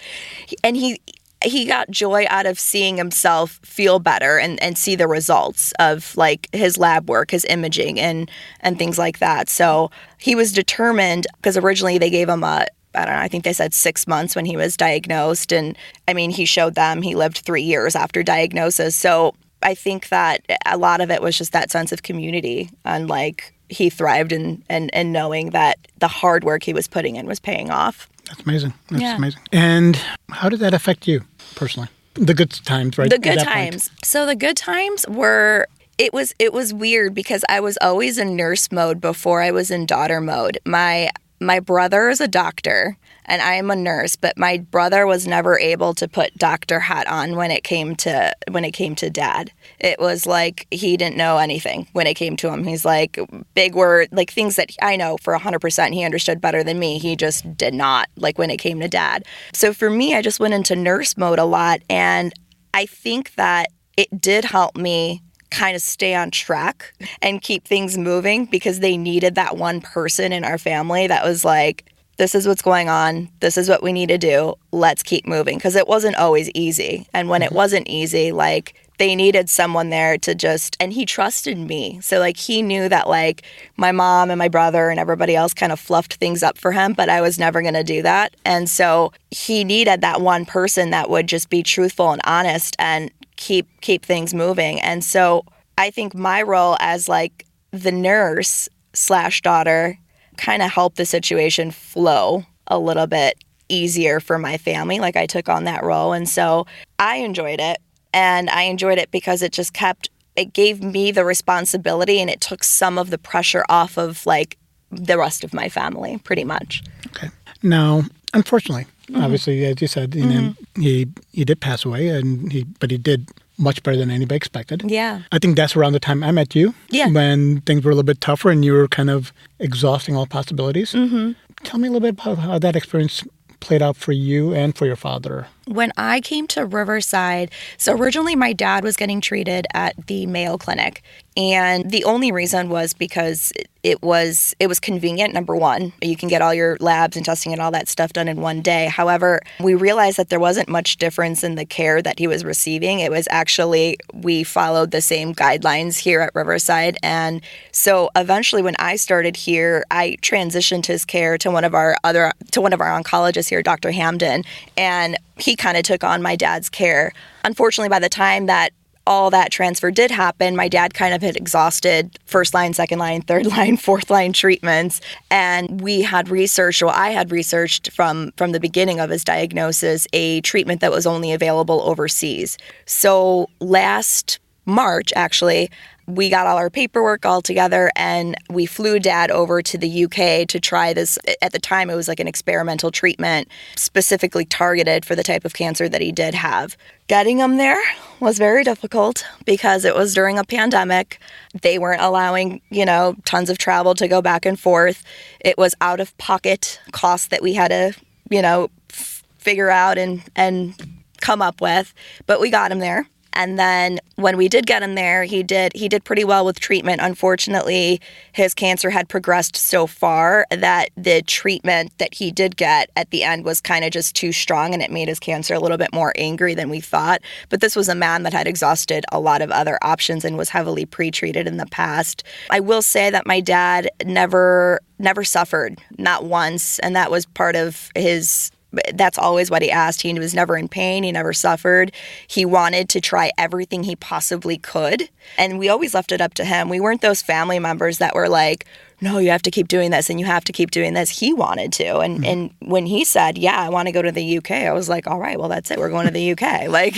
and 0.62 0.76
he 0.76 1.00
he 1.44 1.66
got 1.66 1.90
joy 1.90 2.24
out 2.28 2.46
of 2.46 2.58
seeing 2.58 2.96
himself 2.96 3.60
feel 3.64 3.98
better 3.98 4.38
and, 4.38 4.62
and 4.62 4.78
see 4.78 4.94
the 4.94 5.08
results 5.08 5.72
of 5.78 6.16
like 6.16 6.48
his 6.52 6.78
lab 6.78 7.08
work, 7.08 7.30
his 7.30 7.44
imaging, 7.46 7.98
and 7.98 8.30
and 8.60 8.78
things 8.78 8.98
like 8.98 9.18
that. 9.18 9.48
So 9.48 9.90
he 10.18 10.34
was 10.34 10.52
determined 10.52 11.26
because 11.36 11.56
originally 11.56 11.98
they 11.98 12.10
gave 12.10 12.28
him 12.28 12.44
a 12.44 12.66
I 12.94 13.04
don't 13.06 13.14
know, 13.14 13.20
I 13.20 13.28
think 13.28 13.44
they 13.44 13.54
said 13.54 13.72
six 13.72 14.06
months 14.06 14.36
when 14.36 14.44
he 14.44 14.56
was 14.56 14.76
diagnosed. 14.76 15.52
And 15.52 15.76
I 16.06 16.14
mean, 16.14 16.30
he 16.30 16.44
showed 16.44 16.74
them 16.74 17.02
he 17.02 17.14
lived 17.14 17.38
three 17.38 17.62
years 17.62 17.96
after 17.96 18.22
diagnosis. 18.22 18.94
So 18.94 19.34
I 19.62 19.74
think 19.74 20.08
that 20.08 20.44
a 20.66 20.76
lot 20.76 21.00
of 21.00 21.10
it 21.10 21.22
was 21.22 21.38
just 21.38 21.52
that 21.52 21.70
sense 21.70 21.92
of 21.92 22.02
community 22.02 22.70
and 22.84 23.08
like 23.08 23.54
he 23.72 23.90
thrived 23.90 24.32
in 24.32 24.62
and 24.68 24.90
in, 24.90 25.06
in 25.06 25.12
knowing 25.12 25.50
that 25.50 25.78
the 25.98 26.08
hard 26.08 26.44
work 26.44 26.62
he 26.62 26.72
was 26.72 26.86
putting 26.86 27.16
in 27.16 27.26
was 27.26 27.40
paying 27.40 27.70
off. 27.70 28.08
That's 28.26 28.42
amazing. 28.42 28.72
That's 28.90 29.02
yeah. 29.02 29.16
amazing. 29.16 29.40
And 29.52 30.00
how 30.30 30.48
did 30.48 30.60
that 30.60 30.74
affect 30.74 31.08
you 31.08 31.22
personally? 31.54 31.88
The 32.14 32.34
good 32.34 32.50
times, 32.50 32.98
right? 32.98 33.10
The 33.10 33.18
good 33.18 33.38
times. 33.38 33.88
Point. 33.88 34.04
So 34.04 34.26
the 34.26 34.36
good 34.36 34.56
times 34.56 35.06
were 35.08 35.66
it 35.98 36.12
was 36.12 36.34
it 36.38 36.52
was 36.52 36.74
weird 36.74 37.14
because 37.14 37.44
I 37.48 37.60
was 37.60 37.78
always 37.80 38.18
in 38.18 38.36
nurse 38.36 38.70
mode 38.70 39.00
before 39.00 39.40
I 39.42 39.50
was 39.50 39.70
in 39.70 39.86
daughter 39.86 40.20
mode. 40.20 40.58
My 40.64 41.10
my 41.40 41.60
brother 41.60 42.08
is 42.08 42.20
a 42.20 42.28
doctor 42.28 42.96
and 43.32 43.40
I 43.40 43.54
am 43.54 43.70
a 43.70 43.76
nurse, 43.76 44.14
but 44.14 44.36
my 44.36 44.58
brother 44.58 45.06
was 45.06 45.26
never 45.26 45.58
able 45.58 45.94
to 45.94 46.06
put 46.06 46.36
doctor 46.36 46.78
hat 46.80 47.06
on 47.06 47.34
when 47.34 47.50
it 47.50 47.64
came 47.64 47.96
to 47.96 48.30
when 48.50 48.62
it 48.62 48.72
came 48.72 48.94
to 48.96 49.08
dad. 49.08 49.50
It 49.80 49.98
was 49.98 50.26
like 50.26 50.66
he 50.70 50.98
didn't 50.98 51.16
know 51.16 51.38
anything 51.38 51.88
when 51.94 52.06
it 52.06 52.12
came 52.12 52.36
to 52.36 52.52
him. 52.52 52.62
He's 52.62 52.84
like 52.84 53.18
big 53.54 53.74
word, 53.74 54.10
like 54.12 54.30
things 54.30 54.56
that 54.56 54.76
I 54.82 54.96
know 54.96 55.16
for 55.16 55.34
100% 55.34 55.94
he 55.94 56.04
understood 56.04 56.42
better 56.42 56.62
than 56.62 56.78
me. 56.78 56.98
He 56.98 57.16
just 57.16 57.56
did 57.56 57.72
not 57.72 58.10
like 58.16 58.36
when 58.36 58.50
it 58.50 58.58
came 58.58 58.80
to 58.80 58.88
dad. 58.88 59.24
So 59.54 59.72
for 59.72 59.88
me, 59.88 60.14
I 60.14 60.20
just 60.20 60.38
went 60.38 60.52
into 60.52 60.76
nurse 60.76 61.16
mode 61.16 61.38
a 61.38 61.46
lot 61.46 61.80
and 61.88 62.34
I 62.74 62.84
think 62.84 63.34
that 63.36 63.68
it 63.96 64.20
did 64.20 64.44
help 64.44 64.76
me 64.76 65.22
kind 65.50 65.74
of 65.74 65.80
stay 65.80 66.14
on 66.14 66.30
track 66.30 66.92
and 67.22 67.40
keep 67.40 67.66
things 67.66 67.96
moving 67.96 68.44
because 68.44 68.80
they 68.80 68.98
needed 68.98 69.36
that 69.36 69.56
one 69.56 69.80
person 69.80 70.32
in 70.32 70.44
our 70.44 70.58
family 70.58 71.06
that 71.06 71.24
was 71.24 71.46
like 71.46 71.92
this 72.18 72.34
is 72.34 72.46
what's 72.46 72.62
going 72.62 72.88
on. 72.88 73.28
This 73.40 73.56
is 73.56 73.68
what 73.68 73.82
we 73.82 73.92
need 73.92 74.08
to 74.08 74.18
do. 74.18 74.54
Let's 74.70 75.02
keep 75.02 75.26
moving. 75.26 75.56
Because 75.56 75.76
it 75.76 75.88
wasn't 75.88 76.16
always 76.16 76.50
easy. 76.54 77.06
And 77.12 77.28
when 77.28 77.42
it 77.42 77.46
mm-hmm. 77.46 77.56
wasn't 77.56 77.88
easy, 77.88 78.32
like 78.32 78.74
they 78.98 79.16
needed 79.16 79.48
someone 79.50 79.90
there 79.90 80.18
to 80.18 80.34
just, 80.34 80.76
and 80.78 80.92
he 80.92 81.04
trusted 81.04 81.58
me. 81.58 82.00
So, 82.02 82.20
like, 82.20 82.36
he 82.36 82.62
knew 82.62 82.88
that, 82.88 83.08
like, 83.08 83.42
my 83.76 83.90
mom 83.90 84.30
and 84.30 84.38
my 84.38 84.48
brother 84.48 84.90
and 84.90 85.00
everybody 85.00 85.34
else 85.34 85.54
kind 85.54 85.72
of 85.72 85.80
fluffed 85.80 86.14
things 86.14 86.42
up 86.42 86.58
for 86.58 86.70
him, 86.70 86.92
but 86.92 87.08
I 87.08 87.20
was 87.20 87.38
never 87.38 87.62
going 87.62 87.74
to 87.74 87.82
do 87.82 88.02
that. 88.02 88.36
And 88.44 88.68
so 88.70 89.12
he 89.30 89.64
needed 89.64 90.02
that 90.02 90.20
one 90.20 90.44
person 90.44 90.90
that 90.90 91.10
would 91.10 91.26
just 91.26 91.50
be 91.50 91.62
truthful 91.62 92.12
and 92.12 92.20
honest 92.24 92.76
and 92.78 93.10
keep 93.36 93.66
keep 93.80 94.04
things 94.04 94.34
moving. 94.34 94.80
And 94.80 95.02
so 95.02 95.44
I 95.78 95.90
think 95.90 96.14
my 96.14 96.42
role 96.42 96.76
as 96.78 97.08
like 97.08 97.44
the 97.72 97.90
nurse 97.90 98.68
slash 98.92 99.42
daughter 99.42 99.98
kind 100.36 100.62
of 100.62 100.70
help 100.70 100.94
the 100.94 101.06
situation 101.06 101.70
flow 101.70 102.44
a 102.66 102.78
little 102.78 103.06
bit 103.06 103.42
easier 103.68 104.20
for 104.20 104.38
my 104.38 104.56
family. 104.56 105.00
Like 105.00 105.16
I 105.16 105.26
took 105.26 105.48
on 105.48 105.64
that 105.64 105.82
role. 105.82 106.12
And 106.12 106.28
so 106.28 106.66
I 106.98 107.16
enjoyed 107.16 107.60
it. 107.60 107.78
And 108.14 108.50
I 108.50 108.62
enjoyed 108.62 108.98
it 108.98 109.10
because 109.10 109.40
it 109.40 109.52
just 109.52 109.72
kept, 109.72 110.10
it 110.36 110.52
gave 110.52 110.82
me 110.82 111.10
the 111.12 111.24
responsibility 111.24 112.20
and 112.20 112.28
it 112.28 112.40
took 112.40 112.62
some 112.62 112.98
of 112.98 113.10
the 113.10 113.18
pressure 113.18 113.64
off 113.68 113.96
of 113.96 114.26
like 114.26 114.58
the 114.90 115.16
rest 115.16 115.44
of 115.44 115.54
my 115.54 115.68
family, 115.68 116.18
pretty 116.18 116.44
much. 116.44 116.82
Okay. 117.08 117.30
Now, 117.62 118.02
unfortunately, 118.34 118.86
mm-hmm. 119.08 119.22
obviously, 119.22 119.64
as 119.64 119.80
you 119.80 119.88
said, 119.88 120.14
you 120.14 120.24
mm-hmm. 120.24 120.46
know, 120.46 120.54
he 120.76 121.08
he 121.32 121.44
did 121.44 121.60
pass 121.60 121.84
away, 121.84 122.08
and 122.08 122.52
he 122.52 122.64
but 122.64 122.90
he 122.90 122.98
did 122.98 123.28
much 123.58 123.82
better 123.82 123.96
than 123.96 124.10
anybody 124.10 124.36
expected. 124.36 124.82
Yeah. 124.90 125.22
I 125.30 125.38
think 125.38 125.56
that's 125.56 125.76
around 125.76 125.92
the 125.92 126.00
time 126.00 126.22
I 126.22 126.30
met 126.32 126.54
you. 126.54 126.74
Yeah. 126.90 127.08
When 127.08 127.60
things 127.62 127.84
were 127.84 127.90
a 127.90 127.94
little 127.94 128.06
bit 128.06 128.20
tougher 128.20 128.50
and 128.50 128.64
you 128.64 128.72
were 128.72 128.88
kind 128.88 129.10
of 129.10 129.32
exhausting 129.58 130.16
all 130.16 130.26
possibilities. 130.26 130.92
Mm-hmm. 130.92 131.32
Tell 131.64 131.78
me 131.78 131.88
a 131.88 131.90
little 131.90 132.00
bit 132.00 132.20
about 132.20 132.38
how 132.38 132.58
that 132.58 132.76
experience 132.76 133.24
played 133.60 133.80
out 133.80 133.96
for 133.96 134.12
you 134.12 134.52
and 134.52 134.76
for 134.76 134.86
your 134.86 134.96
father? 134.96 135.46
When 135.66 135.92
I 135.96 136.20
came 136.20 136.46
to 136.48 136.66
Riverside, 136.66 137.50
so 137.76 137.92
originally 137.92 138.34
my 138.34 138.52
dad 138.52 138.82
was 138.82 138.96
getting 138.96 139.20
treated 139.20 139.66
at 139.74 139.94
the 140.08 140.26
Mayo 140.26 140.58
Clinic, 140.58 141.02
and 141.36 141.90
the 141.90 142.04
only 142.04 142.32
reason 142.32 142.68
was 142.68 142.92
because 142.92 143.52
it 143.82 144.02
was 144.02 144.54
it 144.60 144.66
was 144.66 144.78
convenient 144.78 145.34
number 145.34 145.56
1 145.56 145.92
you 146.02 146.16
can 146.16 146.28
get 146.28 146.40
all 146.40 146.54
your 146.54 146.76
labs 146.78 147.16
and 147.16 147.26
testing 147.26 147.52
and 147.52 147.60
all 147.60 147.70
that 147.70 147.88
stuff 147.88 148.12
done 148.12 148.28
in 148.28 148.40
one 148.40 148.60
day. 148.60 148.86
However 148.86 149.40
we 149.58 149.74
realized 149.74 150.18
that 150.18 150.28
there 150.28 150.38
wasn't 150.38 150.68
much 150.68 150.98
difference 150.98 151.42
in 151.42 151.54
the 151.54 151.64
care 151.64 152.00
that 152.02 152.18
he 152.18 152.26
was 152.26 152.44
receiving. 152.44 153.00
It 153.00 153.10
was 153.10 153.26
actually 153.30 153.96
we 154.12 154.44
followed 154.44 154.90
the 154.90 155.00
same 155.00 155.34
guidelines 155.34 155.98
here 155.98 156.20
at 156.20 156.34
Riverside. 156.34 156.96
And 157.02 157.40
so 157.72 158.10
eventually 158.14 158.62
when 158.62 158.76
I 158.78 158.96
started 158.96 159.36
here 159.36 159.84
I 159.90 160.18
transitioned 160.22 160.86
his 160.86 161.04
care 161.04 161.38
to 161.38 161.50
one 161.50 161.64
of 161.64 161.74
our 161.74 161.96
other 162.04 162.32
to 162.52 162.60
one 162.60 162.72
of 162.72 162.80
our 162.80 163.02
oncologists 163.02 163.48
here 163.48 163.62
Dr. 163.62 163.90
Hamden. 163.90 164.44
And 164.76 165.16
he 165.52 165.56
kind 165.56 165.76
of 165.76 165.82
took 165.82 166.02
on 166.02 166.22
my 166.22 166.34
dad's 166.34 166.70
care. 166.70 167.12
Unfortunately, 167.44 167.90
by 167.90 167.98
the 167.98 168.08
time 168.08 168.46
that 168.46 168.72
all 169.06 169.28
that 169.28 169.50
transfer 169.50 169.90
did 169.90 170.10
happen, 170.10 170.56
my 170.56 170.66
dad 170.66 170.94
kind 170.94 171.12
of 171.12 171.20
had 171.20 171.36
exhausted 171.36 172.18
first 172.24 172.54
line, 172.54 172.72
second 172.72 172.98
line, 172.98 173.20
third 173.30 173.44
line, 173.44 173.76
fourth 173.76 174.08
line 174.08 174.32
treatments. 174.32 175.02
And 175.30 175.82
we 175.82 176.00
had 176.00 176.30
researched, 176.30 176.82
well, 176.82 176.94
I 176.96 177.10
had 177.10 177.30
researched 177.30 177.90
from 177.92 178.32
from 178.38 178.52
the 178.52 178.60
beginning 178.60 178.98
of 178.98 179.10
his 179.10 179.24
diagnosis, 179.24 180.06
a 180.14 180.40
treatment 180.40 180.80
that 180.80 180.90
was 180.90 181.06
only 181.06 181.32
available 181.32 181.82
overseas. 181.82 182.56
So 182.86 183.50
last 183.60 184.38
March, 184.64 185.12
actually, 185.16 185.70
we 186.06 186.28
got 186.28 186.46
all 186.46 186.56
our 186.56 186.70
paperwork 186.70 187.24
all 187.24 187.42
together 187.42 187.90
and 187.96 188.36
we 188.50 188.66
flew 188.66 188.98
dad 188.98 189.30
over 189.30 189.62
to 189.62 189.78
the 189.78 190.04
UK 190.04 190.46
to 190.48 190.60
try 190.60 190.92
this. 190.92 191.18
At 191.40 191.52
the 191.52 191.58
time, 191.58 191.90
it 191.90 191.94
was 191.94 192.08
like 192.08 192.20
an 192.20 192.26
experimental 192.26 192.90
treatment 192.90 193.48
specifically 193.76 194.44
targeted 194.44 195.04
for 195.04 195.14
the 195.14 195.22
type 195.22 195.44
of 195.44 195.54
cancer 195.54 195.88
that 195.88 196.00
he 196.00 196.12
did 196.12 196.34
have. 196.34 196.76
Getting 197.06 197.38
him 197.38 197.56
there 197.56 197.80
was 198.20 198.38
very 198.38 198.64
difficult 198.64 199.24
because 199.44 199.84
it 199.84 199.94
was 199.94 200.14
during 200.14 200.38
a 200.38 200.44
pandemic. 200.44 201.20
They 201.60 201.78
weren't 201.78 202.02
allowing, 202.02 202.60
you 202.70 202.84
know, 202.84 203.16
tons 203.24 203.50
of 203.50 203.58
travel 203.58 203.94
to 203.94 204.08
go 204.08 204.20
back 204.20 204.44
and 204.44 204.58
forth. 204.58 205.02
It 205.40 205.56
was 205.56 205.74
out 205.80 206.00
of 206.00 206.16
pocket 206.18 206.80
costs 206.92 207.28
that 207.28 207.42
we 207.42 207.54
had 207.54 207.68
to, 207.68 207.94
you 208.28 208.42
know, 208.42 208.70
f- 208.90 209.22
figure 209.38 209.70
out 209.70 209.98
and, 209.98 210.22
and 210.34 210.74
come 211.20 211.42
up 211.42 211.60
with. 211.60 211.94
But 212.26 212.40
we 212.40 212.50
got 212.50 212.72
him 212.72 212.80
there 212.80 213.06
and 213.34 213.58
then 213.58 214.00
when 214.16 214.36
we 214.36 214.48
did 214.48 214.66
get 214.66 214.82
him 214.82 214.94
there, 214.94 215.24
he 215.24 215.42
did 215.42 215.72
he 215.74 215.88
did 215.88 216.04
pretty 216.04 216.24
well 216.24 216.44
with 216.44 216.60
treatment. 216.60 217.00
Unfortunately, 217.02 218.00
his 218.32 218.54
cancer 218.54 218.90
had 218.90 219.08
progressed 219.08 219.56
so 219.56 219.86
far 219.86 220.46
that 220.50 220.90
the 220.96 221.22
treatment 221.22 221.96
that 221.98 222.14
he 222.14 222.30
did 222.30 222.56
get 222.56 222.90
at 222.96 223.10
the 223.10 223.24
end 223.24 223.44
was 223.44 223.60
kind 223.60 223.84
of 223.84 223.90
just 223.90 224.14
too 224.14 224.32
strong 224.32 224.72
and 224.72 224.82
it 224.82 224.90
made 224.90 225.08
his 225.08 225.18
cancer 225.18 225.54
a 225.54 225.60
little 225.60 225.78
bit 225.78 225.92
more 225.92 226.12
angry 226.16 226.54
than 226.54 226.70
we 226.70 226.80
thought. 226.80 227.20
But 227.48 227.60
this 227.60 227.76
was 227.76 227.88
a 227.88 227.94
man 227.94 228.22
that 228.22 228.32
had 228.32 228.46
exhausted 228.46 229.04
a 229.10 229.20
lot 229.20 229.42
of 229.42 229.50
other 229.50 229.78
options 229.82 230.24
and 230.24 230.38
was 230.38 230.50
heavily 230.50 230.86
pre-treated 230.86 231.46
in 231.46 231.56
the 231.56 231.66
past. 231.66 232.24
I 232.50 232.60
will 232.60 232.82
say 232.82 233.10
that 233.10 233.26
my 233.26 233.40
dad 233.40 233.88
never 234.04 234.80
never 235.02 235.24
suffered, 235.24 235.78
not 235.98 236.24
once, 236.24 236.78
and 236.78 236.94
that 236.94 237.10
was 237.10 237.26
part 237.26 237.56
of 237.56 237.90
his 237.96 238.51
that's 238.94 239.18
always 239.18 239.50
what 239.50 239.62
he 239.62 239.70
asked. 239.70 240.02
He 240.02 240.12
was 240.14 240.34
never 240.34 240.56
in 240.56 240.68
pain, 240.68 241.02
he 241.02 241.12
never 241.12 241.32
suffered. 241.32 241.92
He 242.26 242.44
wanted 242.44 242.88
to 242.90 243.00
try 243.00 243.32
everything 243.38 243.84
he 243.84 243.96
possibly 243.96 244.58
could. 244.58 245.08
And 245.38 245.58
we 245.58 245.68
always 245.68 245.94
left 245.94 246.12
it 246.12 246.20
up 246.20 246.34
to 246.34 246.44
him. 246.44 246.68
We 246.68 246.80
weren't 246.80 247.00
those 247.00 247.22
family 247.22 247.58
members 247.58 247.98
that 247.98 248.14
were 248.14 248.28
like, 248.28 248.66
no, 249.02 249.18
you 249.18 249.30
have 249.30 249.42
to 249.42 249.50
keep 249.50 249.66
doing 249.66 249.90
this 249.90 250.08
and 250.08 250.20
you 250.20 250.26
have 250.26 250.44
to 250.44 250.52
keep 250.52 250.70
doing 250.70 250.94
this. 250.94 251.10
He 251.10 251.32
wanted 251.32 251.72
to. 251.74 251.98
And 251.98 252.20
mm-hmm. 252.20 252.24
and 252.24 252.54
when 252.70 252.86
he 252.86 253.04
said, 253.04 253.36
Yeah, 253.36 253.58
I 253.58 253.68
want 253.68 253.86
to 253.86 253.92
go 253.92 254.00
to 254.00 254.12
the 254.12 254.38
UK, 254.38 254.52
I 254.52 254.72
was 254.72 254.88
like, 254.88 255.08
All 255.08 255.18
right, 255.18 255.38
well 255.38 255.48
that's 255.48 255.72
it. 255.72 255.78
We're 255.78 255.90
going 255.90 256.06
to 256.06 256.12
the 256.12 256.32
UK. 256.32 256.68
like 256.68 256.94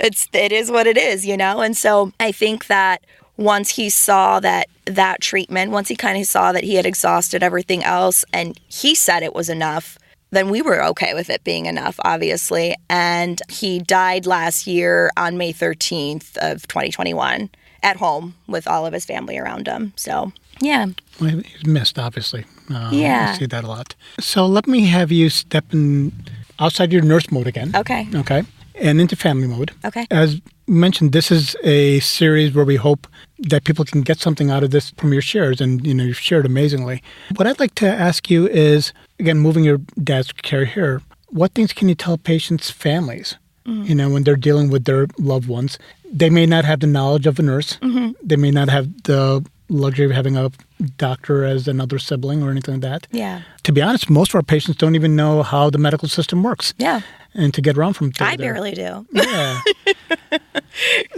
it's 0.00 0.28
it 0.32 0.52
is 0.52 0.70
what 0.70 0.86
it 0.86 0.96
is, 0.96 1.26
you 1.26 1.36
know? 1.36 1.60
And 1.60 1.76
so 1.76 2.12
I 2.20 2.30
think 2.30 2.68
that 2.68 3.02
once 3.36 3.70
he 3.70 3.90
saw 3.90 4.38
that 4.40 4.68
that 4.84 5.20
treatment, 5.20 5.72
once 5.72 5.88
he 5.88 5.96
kind 5.96 6.16
of 6.16 6.26
saw 6.26 6.52
that 6.52 6.64
he 6.64 6.76
had 6.76 6.86
exhausted 6.86 7.42
everything 7.42 7.82
else 7.82 8.24
and 8.32 8.58
he 8.68 8.94
said 8.94 9.22
it 9.22 9.34
was 9.34 9.48
enough, 9.48 9.98
then 10.30 10.50
we 10.50 10.62
were 10.62 10.82
okay 10.86 11.14
with 11.14 11.30
it 11.30 11.44
being 11.44 11.66
enough, 11.66 11.98
obviously. 12.04 12.74
And 12.88 13.40
he 13.48 13.78
died 13.78 14.26
last 14.26 14.66
year 14.66 15.10
on 15.16 15.38
May 15.38 15.52
13th 15.52 16.36
of 16.38 16.68
2021 16.68 17.50
at 17.82 17.96
home 17.96 18.34
with 18.46 18.66
all 18.66 18.86
of 18.86 18.92
his 18.92 19.04
family 19.04 19.38
around 19.38 19.66
him. 19.66 19.92
So, 19.96 20.32
yeah. 20.60 20.86
Well, 21.20 21.40
he's 21.40 21.66
missed, 21.66 21.98
obviously. 21.98 22.44
Uh, 22.70 22.90
yeah. 22.92 23.32
I 23.34 23.38
see 23.38 23.46
that 23.46 23.64
a 23.64 23.68
lot. 23.68 23.94
So 24.20 24.46
let 24.46 24.66
me 24.66 24.86
have 24.86 25.10
you 25.10 25.30
step 25.30 25.72
in 25.72 26.12
outside 26.58 26.92
your 26.92 27.02
nurse 27.02 27.30
mode 27.30 27.46
again. 27.46 27.72
Okay. 27.74 28.06
Okay. 28.14 28.42
And 28.80 29.00
into 29.00 29.16
family 29.16 29.48
mode. 29.48 29.72
Okay. 29.84 30.06
As 30.10 30.40
mentioned, 30.66 31.12
this 31.12 31.30
is 31.30 31.56
a 31.64 32.00
series 32.00 32.54
where 32.54 32.64
we 32.64 32.76
hope 32.76 33.06
that 33.38 33.64
people 33.64 33.84
can 33.84 34.02
get 34.02 34.18
something 34.18 34.50
out 34.50 34.62
of 34.62 34.70
this 34.70 34.90
from 34.96 35.12
your 35.12 35.22
shares, 35.22 35.60
and 35.60 35.84
you 35.86 35.94
know 35.94 36.04
you've 36.04 36.18
shared 36.18 36.46
amazingly. 36.46 37.02
What 37.36 37.46
I'd 37.46 37.58
like 37.58 37.74
to 37.76 37.88
ask 37.88 38.30
you 38.30 38.46
is, 38.48 38.92
again, 39.18 39.38
moving 39.38 39.64
your 39.64 39.78
dad's 40.02 40.32
care 40.32 40.64
here, 40.64 41.02
what 41.28 41.52
things 41.54 41.72
can 41.72 41.88
you 41.88 41.94
tell 41.94 42.18
patients' 42.18 42.70
families? 42.70 43.36
Mm-hmm. 43.66 43.84
You 43.84 43.94
know, 43.94 44.10
when 44.10 44.24
they're 44.24 44.36
dealing 44.36 44.70
with 44.70 44.84
their 44.84 45.06
loved 45.18 45.48
ones, 45.48 45.78
they 46.10 46.30
may 46.30 46.46
not 46.46 46.64
have 46.64 46.80
the 46.80 46.86
knowledge 46.86 47.26
of 47.26 47.38
a 47.38 47.42
nurse. 47.42 47.76
Mm-hmm. 47.82 48.12
They 48.22 48.36
may 48.36 48.50
not 48.50 48.68
have 48.68 49.02
the 49.02 49.44
luxury 49.68 50.06
of 50.06 50.12
having 50.12 50.36
a 50.36 50.50
doctor 50.96 51.44
as 51.44 51.68
another 51.68 51.98
sibling 51.98 52.42
or 52.42 52.50
anything 52.50 52.80
like 52.80 52.82
that. 52.82 53.06
Yeah. 53.10 53.42
To 53.64 53.72
be 53.72 53.82
honest, 53.82 54.08
most 54.08 54.30
of 54.30 54.36
our 54.36 54.42
patients 54.42 54.78
don't 54.78 54.94
even 54.94 55.14
know 55.14 55.42
how 55.42 55.68
the 55.68 55.78
medical 55.78 56.08
system 56.08 56.42
works. 56.42 56.72
Yeah. 56.78 57.02
And 57.34 57.54
to 57.54 57.60
get 57.60 57.76
around 57.76 57.94
from 57.94 58.12
I 58.20 58.36
barely 58.36 58.72
do. 58.72 59.06
Yeah. 59.12 59.60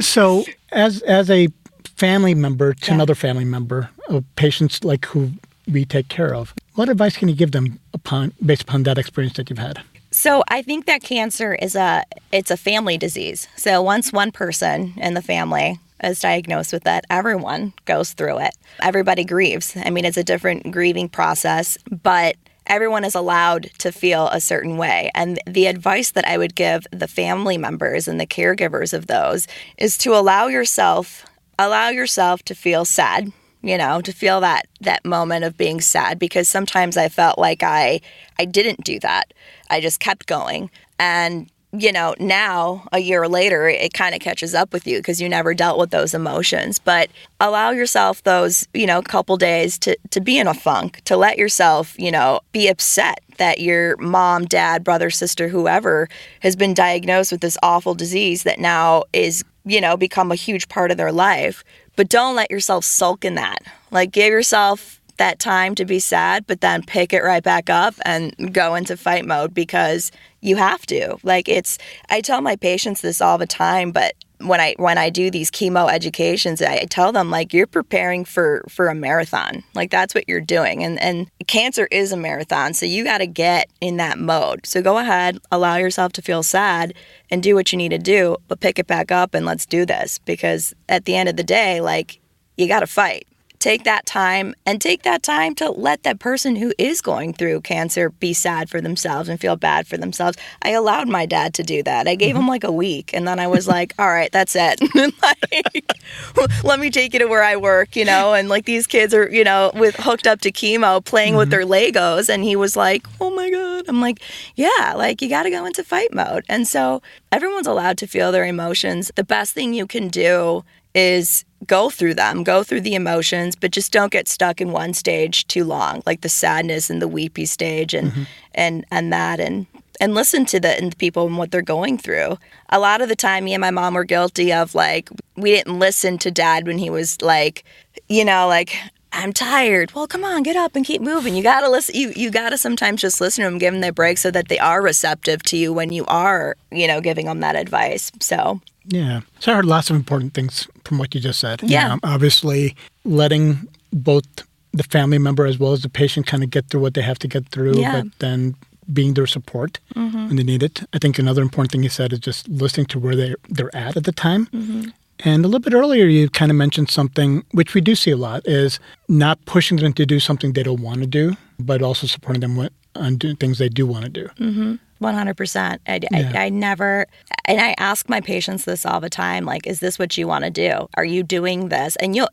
so 0.00 0.44
as 0.72 1.02
as 1.02 1.30
a 1.30 1.48
family 1.96 2.34
member 2.34 2.74
to 2.74 2.86
yeah. 2.86 2.94
another 2.94 3.14
family 3.14 3.44
member 3.44 3.90
of 4.08 4.24
patients 4.36 4.84
like 4.84 5.06
who 5.06 5.30
we 5.70 5.84
take 5.84 6.08
care 6.08 6.34
of, 6.34 6.54
what 6.74 6.88
advice 6.88 7.16
can 7.16 7.28
you 7.28 7.34
give 7.34 7.52
them 7.52 7.78
upon 7.94 8.32
based 8.44 8.62
upon 8.62 8.82
that 8.84 8.98
experience 8.98 9.36
that 9.36 9.50
you've 9.50 9.58
had? 9.58 9.80
So 10.12 10.42
I 10.48 10.62
think 10.62 10.86
that 10.86 11.02
cancer 11.02 11.54
is 11.54 11.76
a 11.76 12.04
it's 12.32 12.50
a 12.50 12.56
family 12.56 12.98
disease. 12.98 13.48
So 13.56 13.82
once 13.82 14.12
one 14.12 14.32
person 14.32 14.94
in 14.96 15.14
the 15.14 15.22
family 15.22 15.78
is 16.02 16.20
diagnosed 16.20 16.72
with 16.72 16.84
that, 16.84 17.04
everyone 17.10 17.72
goes 17.84 18.12
through 18.12 18.38
it. 18.40 18.54
Everybody 18.82 19.24
grieves. 19.24 19.76
I 19.76 19.90
mean, 19.90 20.04
it's 20.04 20.16
a 20.16 20.24
different 20.24 20.72
grieving 20.72 21.08
process, 21.08 21.78
but 21.90 22.36
everyone 22.70 23.04
is 23.04 23.16
allowed 23.16 23.64
to 23.78 23.90
feel 23.90 24.28
a 24.28 24.40
certain 24.40 24.76
way. 24.78 25.10
And 25.14 25.40
the 25.44 25.66
advice 25.66 26.12
that 26.12 26.26
I 26.26 26.38
would 26.38 26.54
give 26.54 26.86
the 26.92 27.08
family 27.08 27.58
members 27.58 28.06
and 28.06 28.18
the 28.18 28.26
caregivers 28.26 28.94
of 28.94 29.08
those 29.08 29.48
is 29.76 29.98
to 29.98 30.14
allow 30.14 30.46
yourself 30.46 31.26
allow 31.58 31.90
yourself 31.90 32.42
to 32.42 32.54
feel 32.54 32.86
sad 32.86 33.30
you 33.62 33.76
know 33.76 34.00
to 34.00 34.12
feel 34.12 34.40
that 34.40 34.66
that 34.80 35.04
moment 35.04 35.44
of 35.44 35.58
being 35.58 35.78
sad 35.78 36.18
because 36.18 36.48
sometimes 36.48 36.96
i 36.96 37.06
felt 37.06 37.38
like 37.38 37.62
i 37.62 38.00
i 38.38 38.46
didn't 38.46 38.82
do 38.82 38.98
that 38.98 39.34
i 39.68 39.78
just 39.78 40.00
kept 40.00 40.26
going 40.26 40.70
and 40.98 41.50
you 41.72 41.92
know, 41.92 42.14
now 42.18 42.84
a 42.92 42.98
year 42.98 43.28
later, 43.28 43.68
it 43.68 43.92
kind 43.92 44.14
of 44.14 44.20
catches 44.20 44.54
up 44.54 44.72
with 44.72 44.86
you 44.86 44.98
because 44.98 45.20
you 45.20 45.28
never 45.28 45.54
dealt 45.54 45.78
with 45.78 45.90
those 45.90 46.14
emotions. 46.14 46.78
But 46.78 47.10
allow 47.38 47.70
yourself 47.70 48.22
those, 48.24 48.66
you 48.74 48.86
know, 48.86 49.02
couple 49.02 49.36
days 49.36 49.78
to, 49.80 49.96
to 50.10 50.20
be 50.20 50.38
in 50.38 50.48
a 50.48 50.54
funk, 50.54 51.00
to 51.04 51.16
let 51.16 51.38
yourself, 51.38 51.94
you 51.98 52.10
know, 52.10 52.40
be 52.52 52.68
upset 52.68 53.20
that 53.38 53.60
your 53.60 53.96
mom, 53.98 54.46
dad, 54.46 54.82
brother, 54.82 55.10
sister, 55.10 55.48
whoever 55.48 56.08
has 56.40 56.56
been 56.56 56.74
diagnosed 56.74 57.32
with 57.32 57.40
this 57.40 57.56
awful 57.62 57.94
disease 57.94 58.42
that 58.42 58.58
now 58.58 59.04
is, 59.12 59.44
you 59.64 59.80
know, 59.80 59.96
become 59.96 60.32
a 60.32 60.36
huge 60.36 60.68
part 60.68 60.90
of 60.90 60.96
their 60.96 61.12
life. 61.12 61.62
But 61.94 62.08
don't 62.08 62.34
let 62.34 62.50
yourself 62.50 62.84
sulk 62.84 63.24
in 63.24 63.36
that. 63.36 63.62
Like, 63.90 64.10
give 64.10 64.28
yourself 64.28 64.99
that 65.20 65.38
time 65.38 65.74
to 65.74 65.84
be 65.84 65.98
sad, 65.98 66.46
but 66.46 66.62
then 66.62 66.82
pick 66.82 67.12
it 67.12 67.22
right 67.22 67.42
back 67.42 67.68
up 67.68 67.94
and 68.06 68.54
go 68.54 68.74
into 68.74 68.96
fight 68.96 69.26
mode 69.26 69.52
because 69.52 70.10
you 70.40 70.56
have 70.56 70.86
to. 70.86 71.18
Like 71.22 71.46
it's 71.46 71.76
I 72.08 72.22
tell 72.22 72.40
my 72.40 72.56
patients 72.56 73.02
this 73.02 73.20
all 73.20 73.36
the 73.36 73.46
time, 73.46 73.92
but 73.92 74.14
when 74.38 74.60
I 74.60 74.74
when 74.78 74.96
I 74.96 75.10
do 75.10 75.30
these 75.30 75.50
chemo 75.50 75.92
educations, 75.92 76.62
I 76.62 76.86
tell 76.86 77.12
them 77.12 77.30
like 77.30 77.52
you're 77.52 77.66
preparing 77.66 78.24
for 78.24 78.64
for 78.70 78.88
a 78.88 78.94
marathon. 78.94 79.62
Like 79.74 79.90
that's 79.90 80.14
what 80.14 80.26
you're 80.26 80.40
doing. 80.40 80.82
And 80.82 80.98
and 80.98 81.30
cancer 81.46 81.86
is 81.90 82.12
a 82.12 82.16
marathon, 82.16 82.72
so 82.72 82.86
you 82.86 83.04
got 83.04 83.18
to 83.18 83.26
get 83.26 83.68
in 83.82 83.98
that 83.98 84.18
mode. 84.18 84.66
So 84.66 84.80
go 84.80 84.96
ahead, 84.96 85.38
allow 85.52 85.76
yourself 85.76 86.12
to 86.14 86.22
feel 86.22 86.42
sad 86.42 86.94
and 87.30 87.42
do 87.42 87.54
what 87.54 87.72
you 87.72 87.76
need 87.76 87.90
to 87.90 87.98
do, 87.98 88.38
but 88.48 88.60
pick 88.60 88.78
it 88.78 88.86
back 88.86 89.12
up 89.12 89.34
and 89.34 89.44
let's 89.44 89.66
do 89.66 89.84
this 89.84 90.18
because 90.18 90.72
at 90.88 91.04
the 91.04 91.14
end 91.14 91.28
of 91.28 91.36
the 91.36 91.44
day, 91.44 91.82
like 91.82 92.20
you 92.56 92.66
got 92.66 92.80
to 92.80 92.86
fight 92.86 93.26
take 93.60 93.84
that 93.84 94.06
time 94.06 94.54
and 94.66 94.80
take 94.80 95.02
that 95.02 95.22
time 95.22 95.54
to 95.54 95.70
let 95.70 96.02
that 96.02 96.18
person 96.18 96.56
who 96.56 96.72
is 96.78 97.00
going 97.00 97.34
through 97.34 97.60
cancer 97.60 98.10
be 98.10 98.32
sad 98.32 98.68
for 98.68 98.80
themselves 98.80 99.28
and 99.28 99.38
feel 99.38 99.54
bad 99.54 99.86
for 99.86 99.96
themselves. 99.98 100.36
I 100.62 100.70
allowed 100.70 101.08
my 101.08 101.26
dad 101.26 101.54
to 101.54 101.62
do 101.62 101.82
that. 101.82 102.08
I 102.08 102.14
gave 102.14 102.34
mm-hmm. 102.34 102.44
him 102.44 102.48
like 102.48 102.64
a 102.64 102.72
week 102.72 103.12
and 103.12 103.28
then 103.28 103.38
I 103.38 103.46
was 103.46 103.68
like, 103.68 103.92
all 103.98 104.08
right, 104.08 104.32
that's 104.32 104.56
it. 104.56 104.80
like, 105.22 105.92
let 106.64 106.80
me 106.80 106.90
take 106.90 107.12
you 107.12 107.20
to 107.20 107.26
where 107.26 107.44
I 107.44 107.56
work, 107.56 107.94
you 107.96 108.04
know, 108.04 108.32
and 108.32 108.48
like 108.48 108.64
these 108.64 108.86
kids 108.86 109.12
are, 109.12 109.30
you 109.30 109.44
know, 109.44 109.70
with 109.74 109.94
hooked 109.96 110.26
up 110.26 110.40
to 110.40 110.50
chemo 110.50 111.04
playing 111.04 111.32
mm-hmm. 111.32 111.38
with 111.38 111.50
their 111.50 111.66
Legos 111.66 112.28
and 112.28 112.42
he 112.42 112.56
was 112.56 112.76
like, 112.76 113.06
"Oh 113.20 113.30
my 113.30 113.50
god." 113.50 113.84
I'm 113.88 114.00
like, 114.00 114.20
"Yeah, 114.56 114.94
like 114.96 115.20
you 115.20 115.28
got 115.28 115.44
to 115.44 115.50
go 115.50 115.66
into 115.66 115.84
fight 115.84 116.14
mode." 116.14 116.44
And 116.48 116.66
so 116.66 117.02
everyone's 117.30 117.66
allowed 117.66 117.98
to 117.98 118.06
feel 118.06 118.32
their 118.32 118.44
emotions. 118.44 119.10
The 119.14 119.24
best 119.24 119.52
thing 119.52 119.74
you 119.74 119.86
can 119.86 120.08
do 120.08 120.64
is 120.94 121.44
go 121.66 121.90
through 121.90 122.14
them, 122.14 122.42
go 122.42 122.62
through 122.62 122.80
the 122.80 122.94
emotions, 122.94 123.54
but 123.56 123.70
just 123.70 123.92
don't 123.92 124.12
get 124.12 124.28
stuck 124.28 124.60
in 124.60 124.72
one 124.72 124.94
stage 124.94 125.46
too 125.46 125.64
long, 125.64 126.02
like 126.06 126.22
the 126.22 126.28
sadness 126.28 126.90
and 126.90 127.02
the 127.02 127.08
weepy 127.08 127.46
stage 127.46 127.94
and 127.94 128.12
mm-hmm. 128.12 128.22
and 128.54 128.84
and 128.90 129.12
that 129.12 129.40
and 129.40 129.66
and 130.00 130.14
listen 130.14 130.46
to 130.46 130.58
the, 130.58 130.78
and 130.78 130.92
the 130.92 130.96
people 130.96 131.26
and 131.26 131.36
what 131.36 131.50
they're 131.50 131.60
going 131.60 131.98
through. 131.98 132.38
A 132.70 132.78
lot 132.78 133.02
of 133.02 133.08
the 133.08 133.16
time 133.16 133.44
me 133.44 133.52
and 133.52 133.60
my 133.60 133.70
mom 133.70 133.94
were 133.94 134.04
guilty 134.04 134.52
of 134.52 134.74
like 134.74 135.10
we 135.36 135.50
didn't 135.50 135.78
listen 135.78 136.18
to 136.18 136.30
dad 136.30 136.66
when 136.66 136.78
he 136.78 136.90
was 136.90 137.20
like, 137.20 137.64
you 138.08 138.24
know, 138.24 138.46
like 138.48 138.74
I'm 139.12 139.32
tired. 139.32 139.92
Well, 139.92 140.06
come 140.06 140.24
on, 140.24 140.42
get 140.42 140.56
up 140.56 140.76
and 140.76 140.84
keep 140.84 141.02
moving. 141.02 141.34
You 141.34 141.42
gotta 141.42 141.68
listen. 141.68 141.94
You 141.94 142.12
you 142.16 142.30
gotta 142.30 142.56
sometimes 142.56 143.00
just 143.00 143.20
listen 143.20 143.44
to 143.44 143.50
them, 143.50 143.58
give 143.58 143.74
them 143.74 143.80
their 143.80 143.92
break, 143.92 144.18
so 144.18 144.30
that 144.30 144.48
they 144.48 144.58
are 144.58 144.80
receptive 144.80 145.42
to 145.44 145.56
you 145.56 145.72
when 145.72 145.92
you 145.92 146.06
are, 146.06 146.56
you 146.70 146.86
know, 146.86 147.00
giving 147.00 147.26
them 147.26 147.40
that 147.40 147.56
advice. 147.56 148.10
So 148.20 148.60
yeah. 148.86 149.20
So 149.40 149.52
I 149.52 149.56
heard 149.56 149.66
lots 149.66 149.90
of 149.90 149.96
important 149.96 150.34
things 150.34 150.66
from 150.90 150.98
what 150.98 151.14
you 151.14 151.20
just 151.20 151.38
said. 151.38 151.62
Yeah. 151.62 151.96
obviously, 152.02 152.74
letting 153.04 153.68
both 153.92 154.26
the 154.72 154.82
family 154.82 155.18
member 155.18 155.46
as 155.46 155.56
well 155.56 155.72
as 155.72 155.82
the 155.82 155.88
patient 155.88 156.26
kind 156.26 156.42
of 156.42 156.50
get 156.50 156.66
through 156.66 156.80
what 156.80 156.94
they 156.94 157.02
have 157.02 157.18
to 157.20 157.28
get 157.28 157.48
through, 157.48 157.76
yeah. 157.78 158.02
but 158.02 158.18
then 158.18 158.56
being 158.92 159.14
their 159.14 159.26
support 159.26 159.78
mm-hmm. 159.94 160.26
when 160.26 160.36
they 160.36 160.42
need 160.42 160.64
it. 160.64 160.82
I 160.92 160.98
think 160.98 161.18
another 161.18 161.42
important 161.42 161.70
thing 161.70 161.84
you 161.84 161.88
said 161.88 162.12
is 162.12 162.18
just 162.18 162.48
listening 162.48 162.86
to 162.86 162.98
where 162.98 163.14
they 163.14 163.36
they're 163.48 163.74
at 163.74 163.96
at 163.96 164.02
the 164.04 164.12
time. 164.12 164.46
Mm-hmm. 164.46 164.88
And 165.22 165.44
a 165.44 165.48
little 165.48 165.60
bit 165.60 165.74
earlier, 165.74 166.06
you 166.06 166.28
kind 166.30 166.50
of 166.50 166.56
mentioned 166.56 166.90
something 166.90 167.44
which 167.52 167.74
we 167.74 167.80
do 167.80 167.94
see 167.94 168.10
a 168.10 168.16
lot 168.16 168.42
is 168.46 168.80
not 169.06 169.44
pushing 169.44 169.76
them 169.76 169.92
to 169.92 170.06
do 170.06 170.18
something 170.18 170.54
they 170.54 170.64
don't 170.64 170.82
want 170.82 171.00
to 171.00 171.06
do, 171.06 171.36
but 171.58 171.82
also 171.82 172.06
supporting 172.06 172.40
them 172.40 172.56
with, 172.56 172.72
on 172.96 173.16
doing 173.16 173.36
things 173.36 173.58
they 173.58 173.68
do 173.68 173.86
want 173.86 174.04
to 174.06 174.10
do. 174.10 174.26
Mm-hmm. 174.38 174.74
100%. 175.00 175.78
I, 175.86 176.00
Yeah. 176.10 176.32
I, 176.34 176.46
I 176.46 176.48
never, 176.48 177.06
and 177.44 177.60
I 177.60 177.74
ask 177.78 178.08
my 178.08 178.20
patients 178.20 178.64
this 178.64 178.84
all 178.86 179.00
the 179.00 179.10
time 179.10 179.44
like, 179.44 179.66
is 179.66 179.80
this 179.80 179.98
what 179.98 180.16
you 180.16 180.26
want 180.26 180.44
to 180.44 180.50
do? 180.50 180.88
Are 180.94 181.04
you 181.04 181.22
doing 181.22 181.68
this? 181.68 181.96
And 181.96 182.14
you'll, 182.14 182.28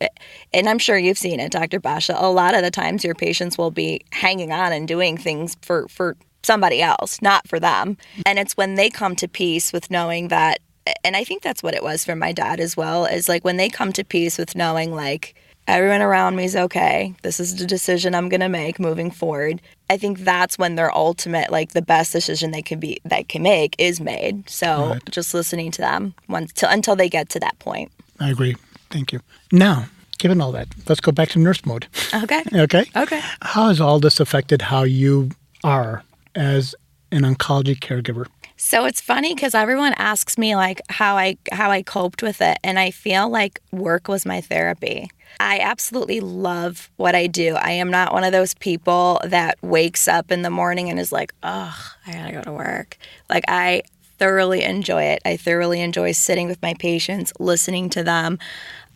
and 0.54 0.70
I'm 0.70 0.80
sure 0.80 0.98
you've 0.98 1.18
seen 1.18 1.40
it, 1.40 1.52
Dr. 1.52 1.80
Basha. 1.80 2.16
A 2.18 2.30
lot 2.30 2.56
of 2.56 2.62
the 2.62 2.72
times 2.72 3.04
your 3.04 3.16
patients 3.16 3.58
will 3.58 3.72
be 3.72 4.02
hanging 4.12 4.52
on 4.52 4.72
and 4.74 4.88
doing 4.88 5.18
things 5.18 5.56
for, 5.62 5.88
for 5.88 6.16
somebody 6.44 6.82
else, 6.82 7.22
not 7.22 7.48
for 7.48 7.60
them. 7.60 7.98
And 8.26 8.40
it's 8.40 8.56
when 8.56 8.76
they 8.76 8.90
come 8.90 9.16
to 9.18 9.28
peace 9.28 9.74
with 9.74 9.92
knowing 9.92 10.30
that, 10.30 10.60
and 11.04 11.16
I 11.16 11.24
think 11.24 11.44
that's 11.44 11.62
what 11.62 11.74
it 11.76 11.84
was 11.84 12.06
for 12.06 12.16
my 12.16 12.32
dad 12.32 12.60
as 12.60 12.78
well, 12.78 13.06
is 13.06 13.28
like 13.28 13.44
when 13.44 13.58
they 13.58 13.70
come 13.70 13.92
to 13.94 14.04
peace 14.04 14.38
with 14.38 14.56
knowing 14.56 14.94
like, 14.94 15.36
everyone 15.68 16.02
around 16.02 16.36
me 16.36 16.46
is 16.46 16.56
okay. 16.56 17.14
This 17.24 17.40
is 17.40 17.56
the 17.58 17.66
decision 17.66 18.16
I'm 18.16 18.30
going 18.30 18.40
to 18.42 18.50
make 18.50 18.80
moving 18.80 19.12
forward. 19.12 19.62
I 19.90 19.98
think 19.98 20.20
that's 20.20 20.58
when 20.58 20.76
their 20.76 20.94
ultimate, 20.96 21.52
like 21.52 21.72
the 21.74 21.82
best 21.82 22.12
decision 22.14 22.52
they 22.52 22.62
can 22.62 22.80
be, 22.80 23.00
they 23.06 23.24
can 23.24 23.44
make 23.44 23.76
is 23.78 24.00
made. 24.02 24.50
So 24.50 24.90
Right. 24.92 25.12
just 25.12 25.34
listening 25.34 25.72
to 25.72 25.82
them 25.82 26.14
once 26.28 26.52
till, 26.54 26.70
until 26.70 26.96
they 26.96 27.10
get 27.10 27.30
to 27.30 27.40
that 27.40 27.58
point. 27.60 27.92
I 28.20 28.30
agree. 28.30 28.56
Thank 28.90 29.12
you. 29.12 29.20
Now, 29.52 29.86
given 30.18 30.42
all 30.42 30.52
that, 30.54 30.68
let's 30.88 31.02
go 31.02 31.12
back 31.12 31.30
to 31.30 31.40
nurse 31.40 31.66
mode. 31.66 31.88
Okay. 32.14 32.44
Okay. 32.54 32.86
Okay. 32.96 33.22
How 33.42 33.68
has 33.68 33.80
all 33.82 34.00
this 34.00 34.20
affected 34.20 34.62
how 34.64 34.84
you 34.84 35.32
are 35.64 36.04
as 36.36 36.74
an 37.12 37.22
oncology 37.24 37.78
caregiver? 37.78 38.26
So 38.58 38.86
it's 38.86 39.00
funny 39.00 39.36
because 39.36 39.54
everyone 39.54 39.94
asks 39.98 40.36
me 40.36 40.56
like 40.56 40.82
how 40.90 41.16
I 41.16 41.38
how 41.52 41.70
I 41.70 41.84
coped 41.84 42.24
with 42.24 42.42
it, 42.42 42.58
and 42.64 42.80
I 42.80 42.90
feel 42.90 43.30
like 43.30 43.62
work 43.72 44.08
was 44.08 44.26
my 44.26 44.42
therapy. 44.42 45.10
I 45.40 45.60
absolutely 45.60 46.20
love 46.20 46.90
what 46.98 47.14
I 47.14 47.28
do. 47.28 47.56
I 47.56 47.72
am 47.72 47.92
not 47.92 48.14
one 48.14 48.24
of 48.24 48.32
those 48.32 48.56
people 48.56 49.22
that 49.24 49.58
wakes 49.62 50.08
up 50.08 50.32
in 50.32 50.42
the 50.42 50.50
morning 50.50 50.90
and 50.90 51.00
is 51.00 51.12
like, 51.12 51.34
"Oh, 51.44 51.78
I 52.08 52.12
gotta 52.12 52.32
go 52.32 52.42
to 52.42 52.52
work." 52.52 52.98
Like 53.30 53.44
I 53.48 53.84
thoroughly 54.18 54.64
enjoy 54.64 55.04
it. 55.04 55.22
I 55.24 55.38
thoroughly 55.38 55.80
enjoy 55.82 56.12
sitting 56.14 56.48
with 56.48 56.62
my 56.64 56.74
patients, 56.80 57.32
listening 57.40 57.92
to 57.92 58.04
them, 58.04 58.40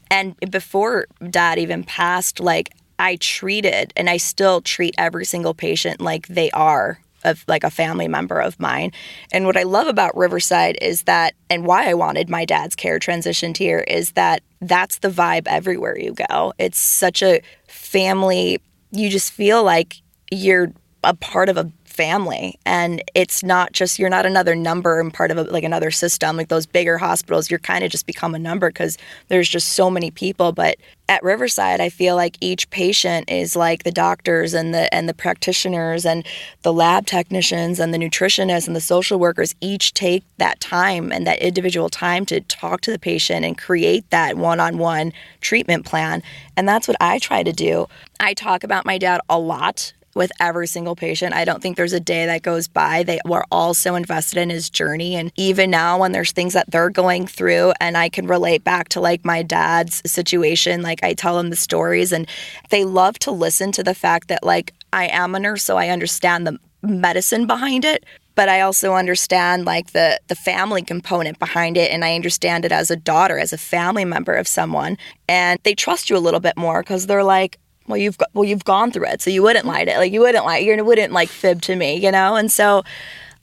and 0.09 0.35
before 0.49 1.05
dad 1.29 1.59
even 1.59 1.83
passed, 1.83 2.39
like 2.39 2.71
I 2.97 3.17
treated 3.17 3.93
and 3.95 4.09
I 4.09 4.17
still 4.17 4.61
treat 4.61 4.95
every 4.97 5.25
single 5.25 5.53
patient 5.53 6.01
like 6.01 6.27
they 6.27 6.49
are 6.51 6.99
of 7.23 7.43
like 7.47 7.63
a 7.63 7.69
family 7.69 8.07
member 8.07 8.39
of 8.39 8.59
mine. 8.59 8.91
And 9.31 9.45
what 9.45 9.57
I 9.57 9.63
love 9.63 9.87
about 9.87 10.15
Riverside 10.15 10.77
is 10.81 11.03
that 11.03 11.33
and 11.49 11.65
why 11.65 11.89
I 11.89 11.93
wanted 11.93 12.29
my 12.29 12.45
dad's 12.45 12.75
care 12.75 12.99
transitioned 12.99 13.57
here 13.57 13.79
is 13.79 14.11
that 14.13 14.41
that's 14.61 14.99
the 14.99 15.09
vibe 15.09 15.47
everywhere 15.47 15.97
you 15.97 16.13
go. 16.29 16.53
It's 16.57 16.79
such 16.79 17.21
a 17.23 17.41
family 17.67 18.59
you 18.91 19.09
just 19.09 19.31
feel 19.31 19.63
like 19.63 20.01
you're 20.31 20.71
a 21.03 21.13
part 21.15 21.49
of 21.49 21.57
a 21.57 21.71
family. 21.91 22.57
And 22.65 23.03
it's 23.13 23.43
not 23.43 23.73
just 23.73 23.99
you're 23.99 24.09
not 24.09 24.25
another 24.25 24.55
number 24.55 24.99
and 24.99 25.13
part 25.13 25.31
of 25.31 25.37
a, 25.37 25.43
like 25.43 25.63
another 25.63 25.91
system. 25.91 26.37
Like 26.37 26.47
those 26.47 26.65
bigger 26.65 26.97
hospitals 26.97 27.49
you're 27.49 27.59
kind 27.59 27.83
of 27.83 27.91
just 27.91 28.05
become 28.05 28.33
a 28.33 28.39
number 28.39 28.69
because 28.69 28.97
there's 29.27 29.49
just 29.49 29.73
so 29.73 29.89
many 29.89 30.11
people. 30.11 30.51
But 30.51 30.77
at 31.11 31.21
riverside 31.23 31.81
i 31.81 31.89
feel 31.89 32.15
like 32.15 32.37
each 32.39 32.69
patient 32.69 33.29
is 33.29 33.53
like 33.53 33.83
the 33.83 33.91
doctors 33.91 34.53
and 34.53 34.73
the 34.73 34.91
and 34.93 35.09
the 35.09 35.13
practitioners 35.13 36.05
and 36.05 36.25
the 36.61 36.71
lab 36.71 37.05
technicians 37.05 37.81
and 37.81 37.93
the 37.93 37.97
nutritionists 37.97 38.65
and 38.65 38.77
the 38.77 38.81
social 38.81 39.19
workers 39.19 39.53
each 39.59 39.93
take 39.93 40.23
that 40.37 40.57
time 40.61 41.11
and 41.11 41.27
that 41.27 41.37
individual 41.39 41.89
time 41.89 42.25
to 42.25 42.39
talk 42.39 42.79
to 42.79 42.91
the 42.91 42.99
patient 42.99 43.43
and 43.43 43.57
create 43.57 44.09
that 44.09 44.37
one-on-one 44.37 45.11
treatment 45.41 45.85
plan. 45.85 46.23
And 46.55 46.67
that's 46.67 46.87
what 46.87 46.97
i 47.01 47.19
try 47.19 47.43
to 47.43 47.51
do. 47.51 47.87
I 48.21 48.33
talk 48.33 48.63
about 48.63 48.85
my 48.85 48.97
dad 48.97 49.19
a 49.29 49.37
lot 49.37 49.91
with 50.15 50.31
every 50.39 50.67
single 50.67 50.95
patient. 50.95 51.33
I 51.33 51.45
don't 51.45 51.61
think 51.61 51.77
there's 51.77 51.93
a 51.93 51.99
day 51.99 52.25
that 52.25 52.41
goes 52.41 52.67
by. 52.67 53.03
They 53.03 53.19
were 53.25 53.45
all 53.51 53.73
so 53.73 53.95
invested 53.95 54.39
in 54.39 54.49
his 54.49 54.69
journey. 54.69 55.15
And 55.15 55.31
even 55.35 55.69
now, 55.71 55.99
when 55.99 56.11
there's 56.11 56.31
things 56.31 56.53
that 56.53 56.69
they're 56.69 56.89
going 56.89 57.27
through, 57.27 57.73
and 57.79 57.97
I 57.97 58.09
can 58.09 58.27
relate 58.27 58.63
back 58.63 58.89
to 58.89 59.01
like 59.01 59.25
my 59.25 59.41
dad's 59.43 60.01
situation, 60.05 60.81
like 60.81 61.03
I 61.03 61.13
tell 61.13 61.37
them 61.37 61.49
the 61.49 61.55
stories, 61.55 62.11
and 62.11 62.27
they 62.69 62.83
love 62.83 63.19
to 63.19 63.31
listen 63.31 63.71
to 63.73 63.83
the 63.83 63.95
fact 63.95 64.27
that, 64.27 64.43
like, 64.43 64.73
I 64.93 65.07
am 65.07 65.35
a 65.35 65.39
nurse, 65.39 65.63
so 65.63 65.77
I 65.77 65.89
understand 65.89 66.45
the 66.45 66.59
medicine 66.81 67.47
behind 67.47 67.85
it. 67.85 68.05
But 68.33 68.47
I 68.47 68.61
also 68.61 68.93
understand 68.93 69.65
like 69.65 69.91
the 69.91 70.19
the 70.27 70.35
family 70.35 70.81
component 70.81 71.37
behind 71.37 71.75
it, 71.77 71.91
and 71.91 72.03
I 72.05 72.15
understand 72.15 72.63
it 72.63 72.71
as 72.71 72.89
a 72.89 72.95
daughter, 72.95 73.37
as 73.37 73.51
a 73.51 73.57
family 73.57 74.05
member 74.05 74.33
of 74.33 74.47
someone, 74.47 74.97
and 75.27 75.59
they 75.63 75.75
trust 75.75 76.09
you 76.09 76.15
a 76.15 76.19
little 76.19 76.39
bit 76.39 76.55
more 76.55 76.81
because 76.81 77.07
they're 77.07 77.25
like, 77.25 77.59
well 77.87 77.97
you've 77.97 78.17
got, 78.17 78.29
well 78.33 78.45
you've 78.45 78.65
gone 78.65 78.91
through 78.91 79.07
it 79.07 79.21
so 79.21 79.29
you 79.29 79.43
wouldn't 79.43 79.65
lie 79.65 79.85
to 79.85 79.97
like 79.97 80.11
you 80.11 80.21
wouldn't 80.21 80.45
lie 80.45 80.57
you 80.57 80.83
wouldn't 80.83 81.13
like 81.13 81.29
fib 81.29 81.61
to 81.61 81.75
me 81.75 81.95
you 81.95 82.11
know? 82.11 82.35
And 82.35 82.51
so 82.51 82.83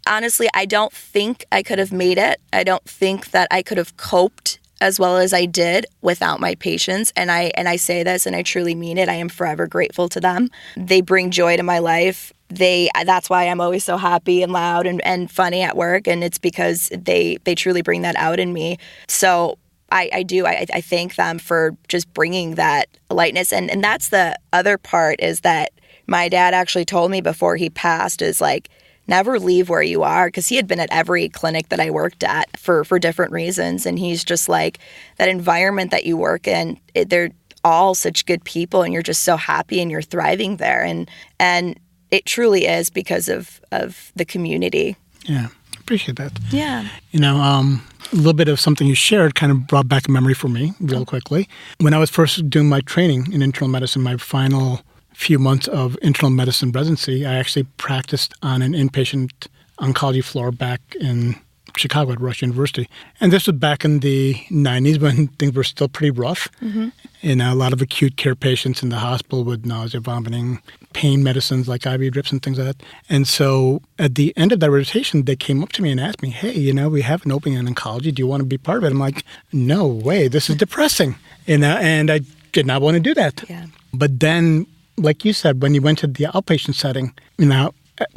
honestly 0.06 0.48
i 0.54 0.64
don't 0.64 0.92
think 0.92 1.44
i 1.52 1.62
could 1.62 1.78
have 1.78 1.92
made 1.92 2.18
it. 2.18 2.40
I 2.52 2.64
don't 2.64 2.84
think 2.84 3.30
that 3.32 3.48
i 3.50 3.62
could 3.62 3.78
have 3.78 3.96
coped 3.96 4.58
as 4.80 5.00
well 5.00 5.16
as 5.16 5.32
i 5.32 5.44
did 5.44 5.86
without 6.02 6.40
my 6.40 6.54
patients 6.54 7.12
and 7.16 7.30
i 7.30 7.50
and 7.56 7.68
i 7.68 7.76
say 7.76 8.02
this 8.02 8.26
and 8.26 8.36
i 8.36 8.42
truly 8.42 8.74
mean 8.74 8.96
it. 8.98 9.08
I 9.08 9.14
am 9.14 9.28
forever 9.28 9.66
grateful 9.66 10.08
to 10.10 10.20
them. 10.20 10.48
They 10.76 11.00
bring 11.00 11.30
joy 11.30 11.56
to 11.56 11.62
my 11.62 11.78
life. 11.80 12.32
They 12.48 12.88
that's 13.04 13.28
why 13.28 13.48
i'm 13.48 13.60
always 13.60 13.84
so 13.84 13.96
happy 13.96 14.42
and 14.42 14.52
loud 14.52 14.86
and, 14.86 15.04
and 15.04 15.30
funny 15.30 15.62
at 15.62 15.76
work 15.76 16.06
and 16.06 16.24
it's 16.24 16.38
because 16.38 16.88
they 16.90 17.38
they 17.44 17.54
truly 17.54 17.82
bring 17.82 18.02
that 18.02 18.16
out 18.16 18.38
in 18.38 18.52
me. 18.52 18.78
So 19.08 19.58
I, 19.90 20.10
I 20.12 20.22
do. 20.22 20.46
I, 20.46 20.66
I 20.72 20.80
thank 20.80 21.16
them 21.16 21.38
for 21.38 21.76
just 21.88 22.12
bringing 22.12 22.56
that 22.56 22.88
lightness. 23.10 23.52
And, 23.52 23.70
and 23.70 23.82
that's 23.82 24.10
the 24.10 24.38
other 24.52 24.78
part 24.78 25.20
is 25.20 25.40
that 25.40 25.72
my 26.06 26.28
dad 26.28 26.54
actually 26.54 26.84
told 26.84 27.10
me 27.10 27.20
before 27.20 27.56
he 27.56 27.70
passed 27.70 28.22
is 28.22 28.40
like, 28.40 28.68
never 29.06 29.38
leave 29.38 29.70
where 29.70 29.82
you 29.82 30.02
are 30.02 30.28
because 30.28 30.48
he 30.48 30.56
had 30.56 30.66
been 30.66 30.80
at 30.80 30.92
every 30.92 31.30
clinic 31.30 31.70
that 31.70 31.80
I 31.80 31.90
worked 31.90 32.22
at 32.22 32.54
for, 32.58 32.84
for 32.84 32.98
different 32.98 33.32
reasons. 33.32 33.86
And 33.86 33.98
he's 33.98 34.22
just 34.22 34.48
like, 34.48 34.78
that 35.16 35.30
environment 35.30 35.90
that 35.90 36.04
you 36.04 36.16
work 36.16 36.46
in, 36.46 36.78
it, 36.94 37.08
they're 37.08 37.30
all 37.64 37.94
such 37.94 38.26
good 38.26 38.44
people 38.44 38.82
and 38.82 38.92
you're 38.92 39.02
just 39.02 39.22
so 39.22 39.36
happy 39.36 39.80
and 39.80 39.90
you're 39.90 40.02
thriving 40.02 40.58
there. 40.58 40.82
And, 40.82 41.10
and 41.40 41.78
it 42.10 42.26
truly 42.26 42.66
is 42.66 42.90
because 42.90 43.28
of, 43.28 43.60
of 43.72 44.12
the 44.14 44.24
community. 44.24 44.96
Yeah, 45.24 45.48
appreciate 45.88 46.16
that. 46.16 46.38
Yeah. 46.50 46.86
You 47.12 47.20
know, 47.20 47.38
um, 47.38 47.82
a 48.12 48.16
little 48.16 48.34
bit 48.34 48.48
of 48.48 48.60
something 48.60 48.86
you 48.86 48.94
shared 48.94 49.34
kind 49.34 49.50
of 49.50 49.66
brought 49.66 49.88
back 49.88 50.06
a 50.06 50.10
memory 50.10 50.34
for 50.34 50.48
me 50.48 50.74
real 50.80 51.06
quickly. 51.06 51.48
When 51.80 51.94
I 51.94 51.98
was 51.98 52.10
first 52.10 52.50
doing 52.50 52.68
my 52.68 52.80
training 52.80 53.32
in 53.32 53.40
internal 53.40 53.70
medicine, 53.70 54.02
my 54.02 54.18
final 54.18 54.82
few 55.14 55.38
months 55.38 55.66
of 55.66 55.96
internal 56.02 56.30
medicine 56.30 56.72
residency, 56.72 57.24
I 57.24 57.36
actually 57.36 57.62
practiced 57.78 58.34
on 58.42 58.60
an 58.60 58.74
inpatient 58.74 59.48
oncology 59.78 60.22
floor 60.22 60.52
back 60.52 60.82
in 61.00 61.36
Chicago 61.76 62.12
at 62.12 62.20
Rush 62.20 62.42
University. 62.42 62.88
And 63.20 63.32
this 63.32 63.46
was 63.46 63.56
back 63.56 63.84
in 63.84 64.00
the 64.00 64.34
90s 64.50 65.00
when 65.00 65.28
things 65.38 65.54
were 65.54 65.64
still 65.64 65.88
pretty 65.88 66.10
rough. 66.10 66.48
Mm-hmm. 66.60 66.88
And 67.22 67.42
a 67.42 67.54
lot 67.54 67.72
of 67.72 67.82
acute 67.82 68.16
care 68.16 68.34
patients 68.34 68.82
in 68.82 68.90
the 68.90 68.98
hospital 68.98 69.44
with 69.44 69.66
nausea, 69.66 70.00
vomiting, 70.00 70.62
pain 70.92 71.22
medicines 71.22 71.68
like 71.68 71.84
IV 71.84 72.12
drips 72.12 72.30
and 72.30 72.42
things 72.42 72.58
like 72.58 72.68
that. 72.68 72.86
And 73.08 73.26
so 73.26 73.82
at 73.98 74.14
the 74.14 74.32
end 74.36 74.52
of 74.52 74.60
that 74.60 74.70
rotation, 74.70 75.24
they 75.24 75.36
came 75.36 75.62
up 75.62 75.72
to 75.72 75.82
me 75.82 75.90
and 75.90 76.00
asked 76.00 76.22
me, 76.22 76.30
hey, 76.30 76.52
you 76.52 76.72
know, 76.72 76.88
we 76.88 77.02
have 77.02 77.24
an 77.24 77.32
opening 77.32 77.58
in 77.58 77.66
oncology. 77.66 78.14
Do 78.14 78.22
you 78.22 78.26
want 78.26 78.40
to 78.40 78.46
be 78.46 78.58
part 78.58 78.78
of 78.78 78.84
it? 78.84 78.92
I'm 78.92 78.98
like, 78.98 79.24
no 79.52 79.86
way. 79.86 80.28
This 80.28 80.48
is 80.48 80.56
depressing. 80.56 81.16
You 81.46 81.58
know, 81.58 81.76
and 81.80 82.10
I 82.10 82.20
did 82.52 82.66
not 82.66 82.82
want 82.82 82.94
to 82.94 83.00
do 83.00 83.14
that. 83.14 83.44
Yeah. 83.48 83.66
But 83.92 84.20
then, 84.20 84.66
like 84.96 85.24
you 85.24 85.32
said, 85.32 85.62
when 85.62 85.74
you 85.74 85.82
went 85.82 85.98
to 86.00 86.06
the 86.06 86.24
outpatient 86.24 86.74
setting, 86.74 87.14
you 87.38 87.46
know, 87.46 87.72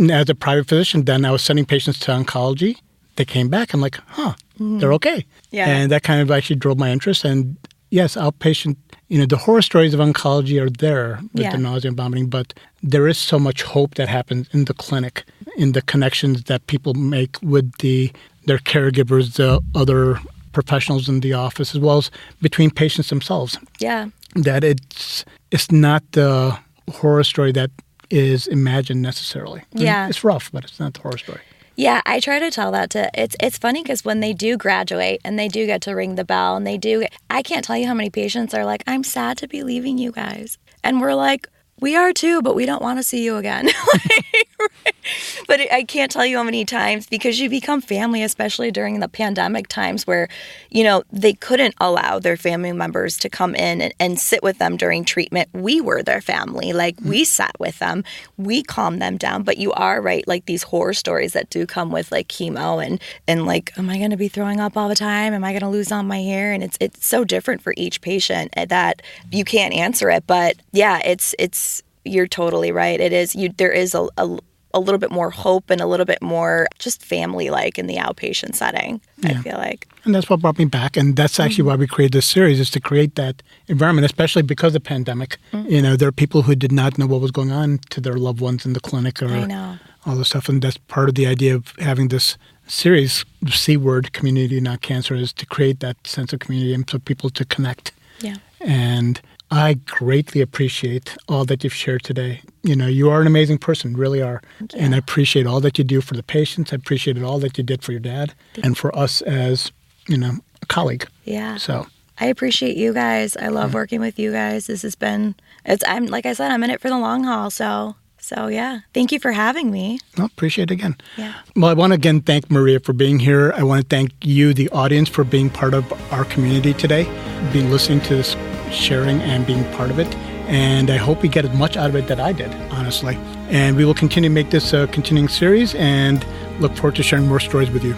as 0.09 0.29
a 0.29 0.35
private 0.35 0.67
physician, 0.67 1.05
then 1.05 1.25
I 1.25 1.31
was 1.31 1.43
sending 1.43 1.65
patients 1.65 1.99
to 1.99 2.11
oncology. 2.11 2.77
They 3.15 3.25
came 3.25 3.49
back. 3.49 3.73
I'm 3.73 3.81
like, 3.81 3.99
huh, 4.07 4.33
they're 4.59 4.93
okay. 4.93 5.25
Yeah. 5.51 5.67
And 5.67 5.91
that 5.91 6.03
kind 6.03 6.21
of 6.21 6.31
actually 6.31 6.55
drove 6.57 6.77
my 6.79 6.91
interest. 6.91 7.25
And 7.25 7.57
yes, 7.89 8.15
outpatient, 8.15 8.77
you 9.09 9.19
know, 9.19 9.25
the 9.25 9.37
horror 9.37 9.61
stories 9.61 9.93
of 9.93 9.99
oncology 9.99 10.61
are 10.61 10.69
there 10.69 11.19
with 11.33 11.43
Yeah. 11.43 11.51
the 11.51 11.57
nausea 11.57 11.89
and 11.89 11.97
vomiting, 11.97 12.27
but 12.29 12.53
there 12.81 13.07
is 13.07 13.17
so 13.17 13.37
much 13.39 13.63
hope 13.63 13.95
that 13.95 14.07
happens 14.07 14.47
in 14.53 14.65
the 14.65 14.73
clinic, 14.73 15.23
in 15.57 15.73
the 15.73 15.81
connections 15.81 16.43
that 16.43 16.65
people 16.67 16.93
make 16.93 17.37
with 17.41 17.71
the 17.79 18.11
their 18.47 18.57
caregivers, 18.59 19.33
the 19.35 19.59
other 19.75 20.19
professionals 20.51 21.07
in 21.07 21.19
the 21.19 21.31
office, 21.33 21.75
as 21.75 21.79
well 21.81 21.97
as 21.97 22.09
between 22.41 22.71
patients 22.71 23.09
themselves 23.09 23.57
Yeah. 23.79 24.07
that 24.35 24.63
it's 24.63 25.25
it's 25.51 25.69
not 25.71 26.01
the 26.13 26.57
horror 26.89 27.23
story 27.23 27.51
that 27.51 27.69
is 28.09 28.47
imagined 28.47 29.01
necessarily. 29.01 29.61
Yeah. 29.73 30.07
it's 30.09 30.23
rough, 30.23 30.49
but 30.51 30.63
it's 30.63 30.79
not 30.79 30.93
the 30.93 31.01
horror 31.01 31.17
story. 31.19 31.41
Yeah, 31.75 32.01
I 32.05 32.19
try 32.19 32.39
to 32.39 32.51
tell 32.51 32.71
that 32.71 32.89
to 32.91 33.09
it's 33.13 33.35
it's 33.41 33.57
funny 33.57 33.81
because 33.81 34.03
when 34.05 34.19
they 34.19 34.33
do 34.33 34.57
graduate 34.57 35.21
and 35.23 35.39
they 35.39 35.47
do 35.47 35.65
get 35.65 35.81
to 35.83 35.93
ring 35.93 36.15
the 36.15 36.25
bell 36.25 36.55
and 36.55 36.67
they 36.67 36.77
do 36.77 37.05
I 37.29 37.41
can't 37.41 37.63
tell 37.63 37.77
you 37.77 37.87
how 37.87 37.93
many 37.93 38.09
patients 38.09 38.53
are 38.53 38.65
like, 38.65 38.83
I'm 38.87 39.03
sad 39.03 39.37
to 39.39 39.47
be 39.47 39.63
leaving 39.63 39.97
you 39.97 40.11
guys. 40.11 40.57
And 40.83 41.01
we're 41.01 41.13
like, 41.13 41.47
we 41.81 41.95
are 41.95 42.13
too, 42.13 42.41
but 42.41 42.55
we 42.55 42.65
don't 42.65 42.81
want 42.81 42.99
to 42.99 43.03
see 43.03 43.23
you 43.23 43.37
again. 43.37 43.67
but 45.47 45.59
I 45.71 45.83
can't 45.83 46.11
tell 46.11 46.25
you 46.25 46.37
how 46.37 46.43
many 46.43 46.63
times 46.63 47.07
because 47.07 47.39
you 47.39 47.49
become 47.49 47.81
family, 47.81 48.21
especially 48.21 48.71
during 48.71 48.99
the 48.99 49.07
pandemic 49.07 49.67
times 49.67 50.05
where, 50.05 50.27
you 50.69 50.83
know, 50.83 51.03
they 51.11 51.33
couldn't 51.33 51.73
allow 51.79 52.19
their 52.19 52.37
family 52.37 52.71
members 52.71 53.17
to 53.17 53.29
come 53.29 53.55
in 53.55 53.81
and, 53.81 53.93
and 53.99 54.19
sit 54.19 54.43
with 54.43 54.59
them 54.59 54.77
during 54.77 55.03
treatment. 55.03 55.49
We 55.53 55.81
were 55.81 56.03
their 56.03 56.21
family. 56.21 56.71
Like 56.71 56.97
mm-hmm. 56.97 57.09
we 57.09 57.23
sat 57.23 57.59
with 57.59 57.79
them, 57.79 58.03
we 58.37 58.61
calmed 58.61 59.01
them 59.01 59.17
down. 59.17 59.41
But 59.43 59.57
you 59.57 59.71
are 59.73 60.01
right, 60.01 60.27
like 60.27 60.45
these 60.45 60.63
horror 60.63 60.93
stories 60.93 61.33
that 61.33 61.49
do 61.49 61.65
come 61.65 61.91
with 61.91 62.11
like 62.11 62.27
chemo 62.27 62.85
and 62.85 63.01
and 63.27 63.45
like, 63.47 63.75
am 63.77 63.89
I 63.89 63.97
going 63.97 64.11
to 64.11 64.17
be 64.17 64.27
throwing 64.27 64.59
up 64.59 64.77
all 64.77 64.87
the 64.87 64.95
time? 64.95 65.33
Am 65.33 65.43
I 65.43 65.51
going 65.51 65.61
to 65.61 65.69
lose 65.69 65.91
all 65.91 66.03
my 66.03 66.21
hair? 66.21 66.53
And 66.53 66.63
it's 66.63 66.77
it's 66.79 67.05
so 67.05 67.23
different 67.23 67.61
for 67.61 67.73
each 67.75 68.01
patient 68.01 68.53
that 68.55 69.01
you 69.31 69.43
can't 69.43 69.73
answer 69.73 70.11
it. 70.11 70.27
But 70.27 70.57
yeah, 70.71 71.01
it's 71.03 71.33
it's 71.39 71.70
you're 72.03 72.27
totally 72.27 72.71
right. 72.71 72.99
It 72.99 73.13
is 73.13 73.35
you. 73.35 73.49
There 73.49 73.71
is 73.71 73.93
a, 73.93 74.07
a 74.17 74.39
a 74.73 74.79
little 74.79 74.97
bit 74.97 75.11
more 75.11 75.29
hope 75.29 75.69
and 75.69 75.81
a 75.81 75.85
little 75.85 76.05
bit 76.05 76.21
more 76.21 76.67
just 76.79 77.03
family 77.03 77.49
like 77.49 77.77
in 77.77 77.87
the 77.87 77.97
outpatient 77.97 78.55
setting. 78.55 79.01
Yeah. 79.17 79.31
I 79.31 79.33
feel 79.41 79.57
like. 79.57 79.87
And 80.03 80.15
that's 80.15 80.29
what 80.29 80.41
brought 80.41 80.57
me 80.57 80.65
back. 80.65 80.97
And 80.97 81.15
that's 81.15 81.39
actually 81.39 81.63
mm-hmm. 81.63 81.67
why 81.67 81.75
we 81.75 81.87
created 81.87 82.13
this 82.13 82.25
series 82.25 82.59
is 82.59 82.69
to 82.71 82.79
create 82.79 83.15
that 83.15 83.43
environment, 83.67 84.05
especially 84.05 84.41
because 84.41 84.75
of 84.75 84.83
the 84.83 84.87
pandemic. 84.87 85.37
Mm-hmm. 85.51 85.69
You 85.69 85.81
know, 85.81 85.95
there 85.95 86.07
are 86.07 86.13
people 86.13 86.43
who 86.43 86.55
did 86.55 86.71
not 86.71 86.97
know 86.97 87.07
what 87.07 87.21
was 87.21 87.31
going 87.31 87.51
on 87.51 87.79
to 87.89 88.01
their 88.01 88.15
loved 88.15 88.39
ones 88.39 88.65
in 88.65 88.73
the 88.73 88.79
clinic 88.79 89.21
or 89.21 89.77
all 90.05 90.15
this 90.15 90.29
stuff. 90.29 90.49
And 90.49 90.61
that's 90.61 90.77
part 90.77 91.09
of 91.09 91.15
the 91.15 91.27
idea 91.27 91.55
of 91.55 91.73
having 91.79 92.07
this 92.07 92.37
series, 92.67 93.25
C 93.49 93.77
word 93.77 94.13
community, 94.13 94.59
not 94.61 94.81
cancer, 94.81 95.13
is 95.13 95.33
to 95.33 95.45
create 95.45 95.81
that 95.81 96.07
sense 96.07 96.33
of 96.33 96.39
community 96.39 96.73
and 96.73 96.89
for 96.89 96.99
people 96.99 97.29
to 97.31 97.45
connect. 97.45 97.91
Yeah. 98.21 98.37
And 98.61 99.19
I 99.51 99.73
greatly 99.73 100.39
appreciate 100.39 101.17
all 101.27 101.43
that 101.45 101.63
you've 101.63 101.73
shared 101.73 102.03
today. 102.03 102.41
You 102.63 102.75
know, 102.75 102.87
you 102.87 103.09
are 103.09 103.19
an 103.19 103.27
amazing 103.27 103.57
person, 103.57 103.97
really 103.97 104.21
are. 104.21 104.41
And 104.77 104.95
I 104.95 104.97
appreciate 104.97 105.45
all 105.45 105.59
that 105.59 105.77
you 105.77 105.83
do 105.83 105.99
for 105.99 106.13
the 106.13 106.23
patients. 106.23 106.71
I 106.71 106.77
appreciated 106.77 107.21
all 107.21 107.37
that 107.39 107.57
you 107.57 107.63
did 107.63 107.83
for 107.83 107.91
your 107.91 107.99
dad 107.99 108.33
Thank 108.53 108.65
and 108.65 108.77
for 108.77 108.95
us 108.97 109.21
as, 109.21 109.73
you 110.07 110.17
know, 110.17 110.37
a 110.61 110.65
colleague. 110.67 111.05
Yeah. 111.25 111.57
So 111.57 111.85
I 112.17 112.27
appreciate 112.27 112.77
you 112.77 112.93
guys. 112.93 113.35
I 113.35 113.49
love 113.49 113.71
yeah. 113.71 113.75
working 113.75 113.99
with 113.99 114.17
you 114.17 114.31
guys. 114.31 114.67
This 114.67 114.83
has 114.83 114.95
been 114.95 115.35
it's 115.65 115.83
I'm 115.85 116.05
like 116.05 116.25
I 116.25 116.33
said, 116.33 116.51
I'm 116.51 116.63
in 116.63 116.69
it 116.69 116.79
for 116.79 116.89
the 116.89 116.97
long 116.97 117.25
haul, 117.25 117.49
so 117.49 117.95
so 118.19 118.47
yeah, 118.47 118.81
thank 118.93 119.11
you 119.11 119.19
for 119.19 119.31
having 119.31 119.71
me. 119.71 119.99
Well, 120.17 120.27
appreciate 120.27 120.71
it 120.71 120.75
again. 120.75 120.95
Yeah. 121.17 121.33
Well, 121.55 121.71
I 121.71 121.73
want 121.73 121.91
to 121.91 121.95
again 121.95 122.21
thank 122.21 122.49
Maria 122.49 122.79
for 122.79 122.93
being 122.93 123.19
here. 123.19 123.51
I 123.53 123.63
want 123.63 123.81
to 123.81 123.87
thank 123.95 124.13
you, 124.21 124.53
the 124.53 124.69
audience, 124.69 125.09
for 125.09 125.23
being 125.23 125.49
part 125.49 125.73
of 125.73 125.91
our 126.13 126.23
community 126.25 126.73
today, 126.73 127.03
being 127.51 127.69
listening 127.71 128.01
to 128.01 128.15
this 128.15 128.35
sharing 128.71 129.21
and 129.21 129.45
being 129.45 129.63
part 129.73 129.91
of 129.91 129.99
it. 129.99 130.13
And 130.47 130.89
I 130.89 130.97
hope 130.97 131.23
you 131.23 131.29
get 131.29 131.45
as 131.45 131.53
much 131.53 131.77
out 131.77 131.89
of 131.89 131.95
it 131.95 132.07
that 132.07 132.19
I 132.19 132.33
did, 132.33 132.53
honestly. 132.71 133.17
And 133.49 133.77
we 133.77 133.85
will 133.85 133.93
continue 133.93 134.29
to 134.29 134.33
make 134.33 134.49
this 134.49 134.73
a 134.73 134.87
continuing 134.87 135.27
series 135.27 135.75
and 135.75 136.25
look 136.59 136.75
forward 136.75 136.95
to 136.95 137.03
sharing 137.03 137.27
more 137.27 137.39
stories 137.39 137.69
with 137.69 137.83
you. 137.83 137.95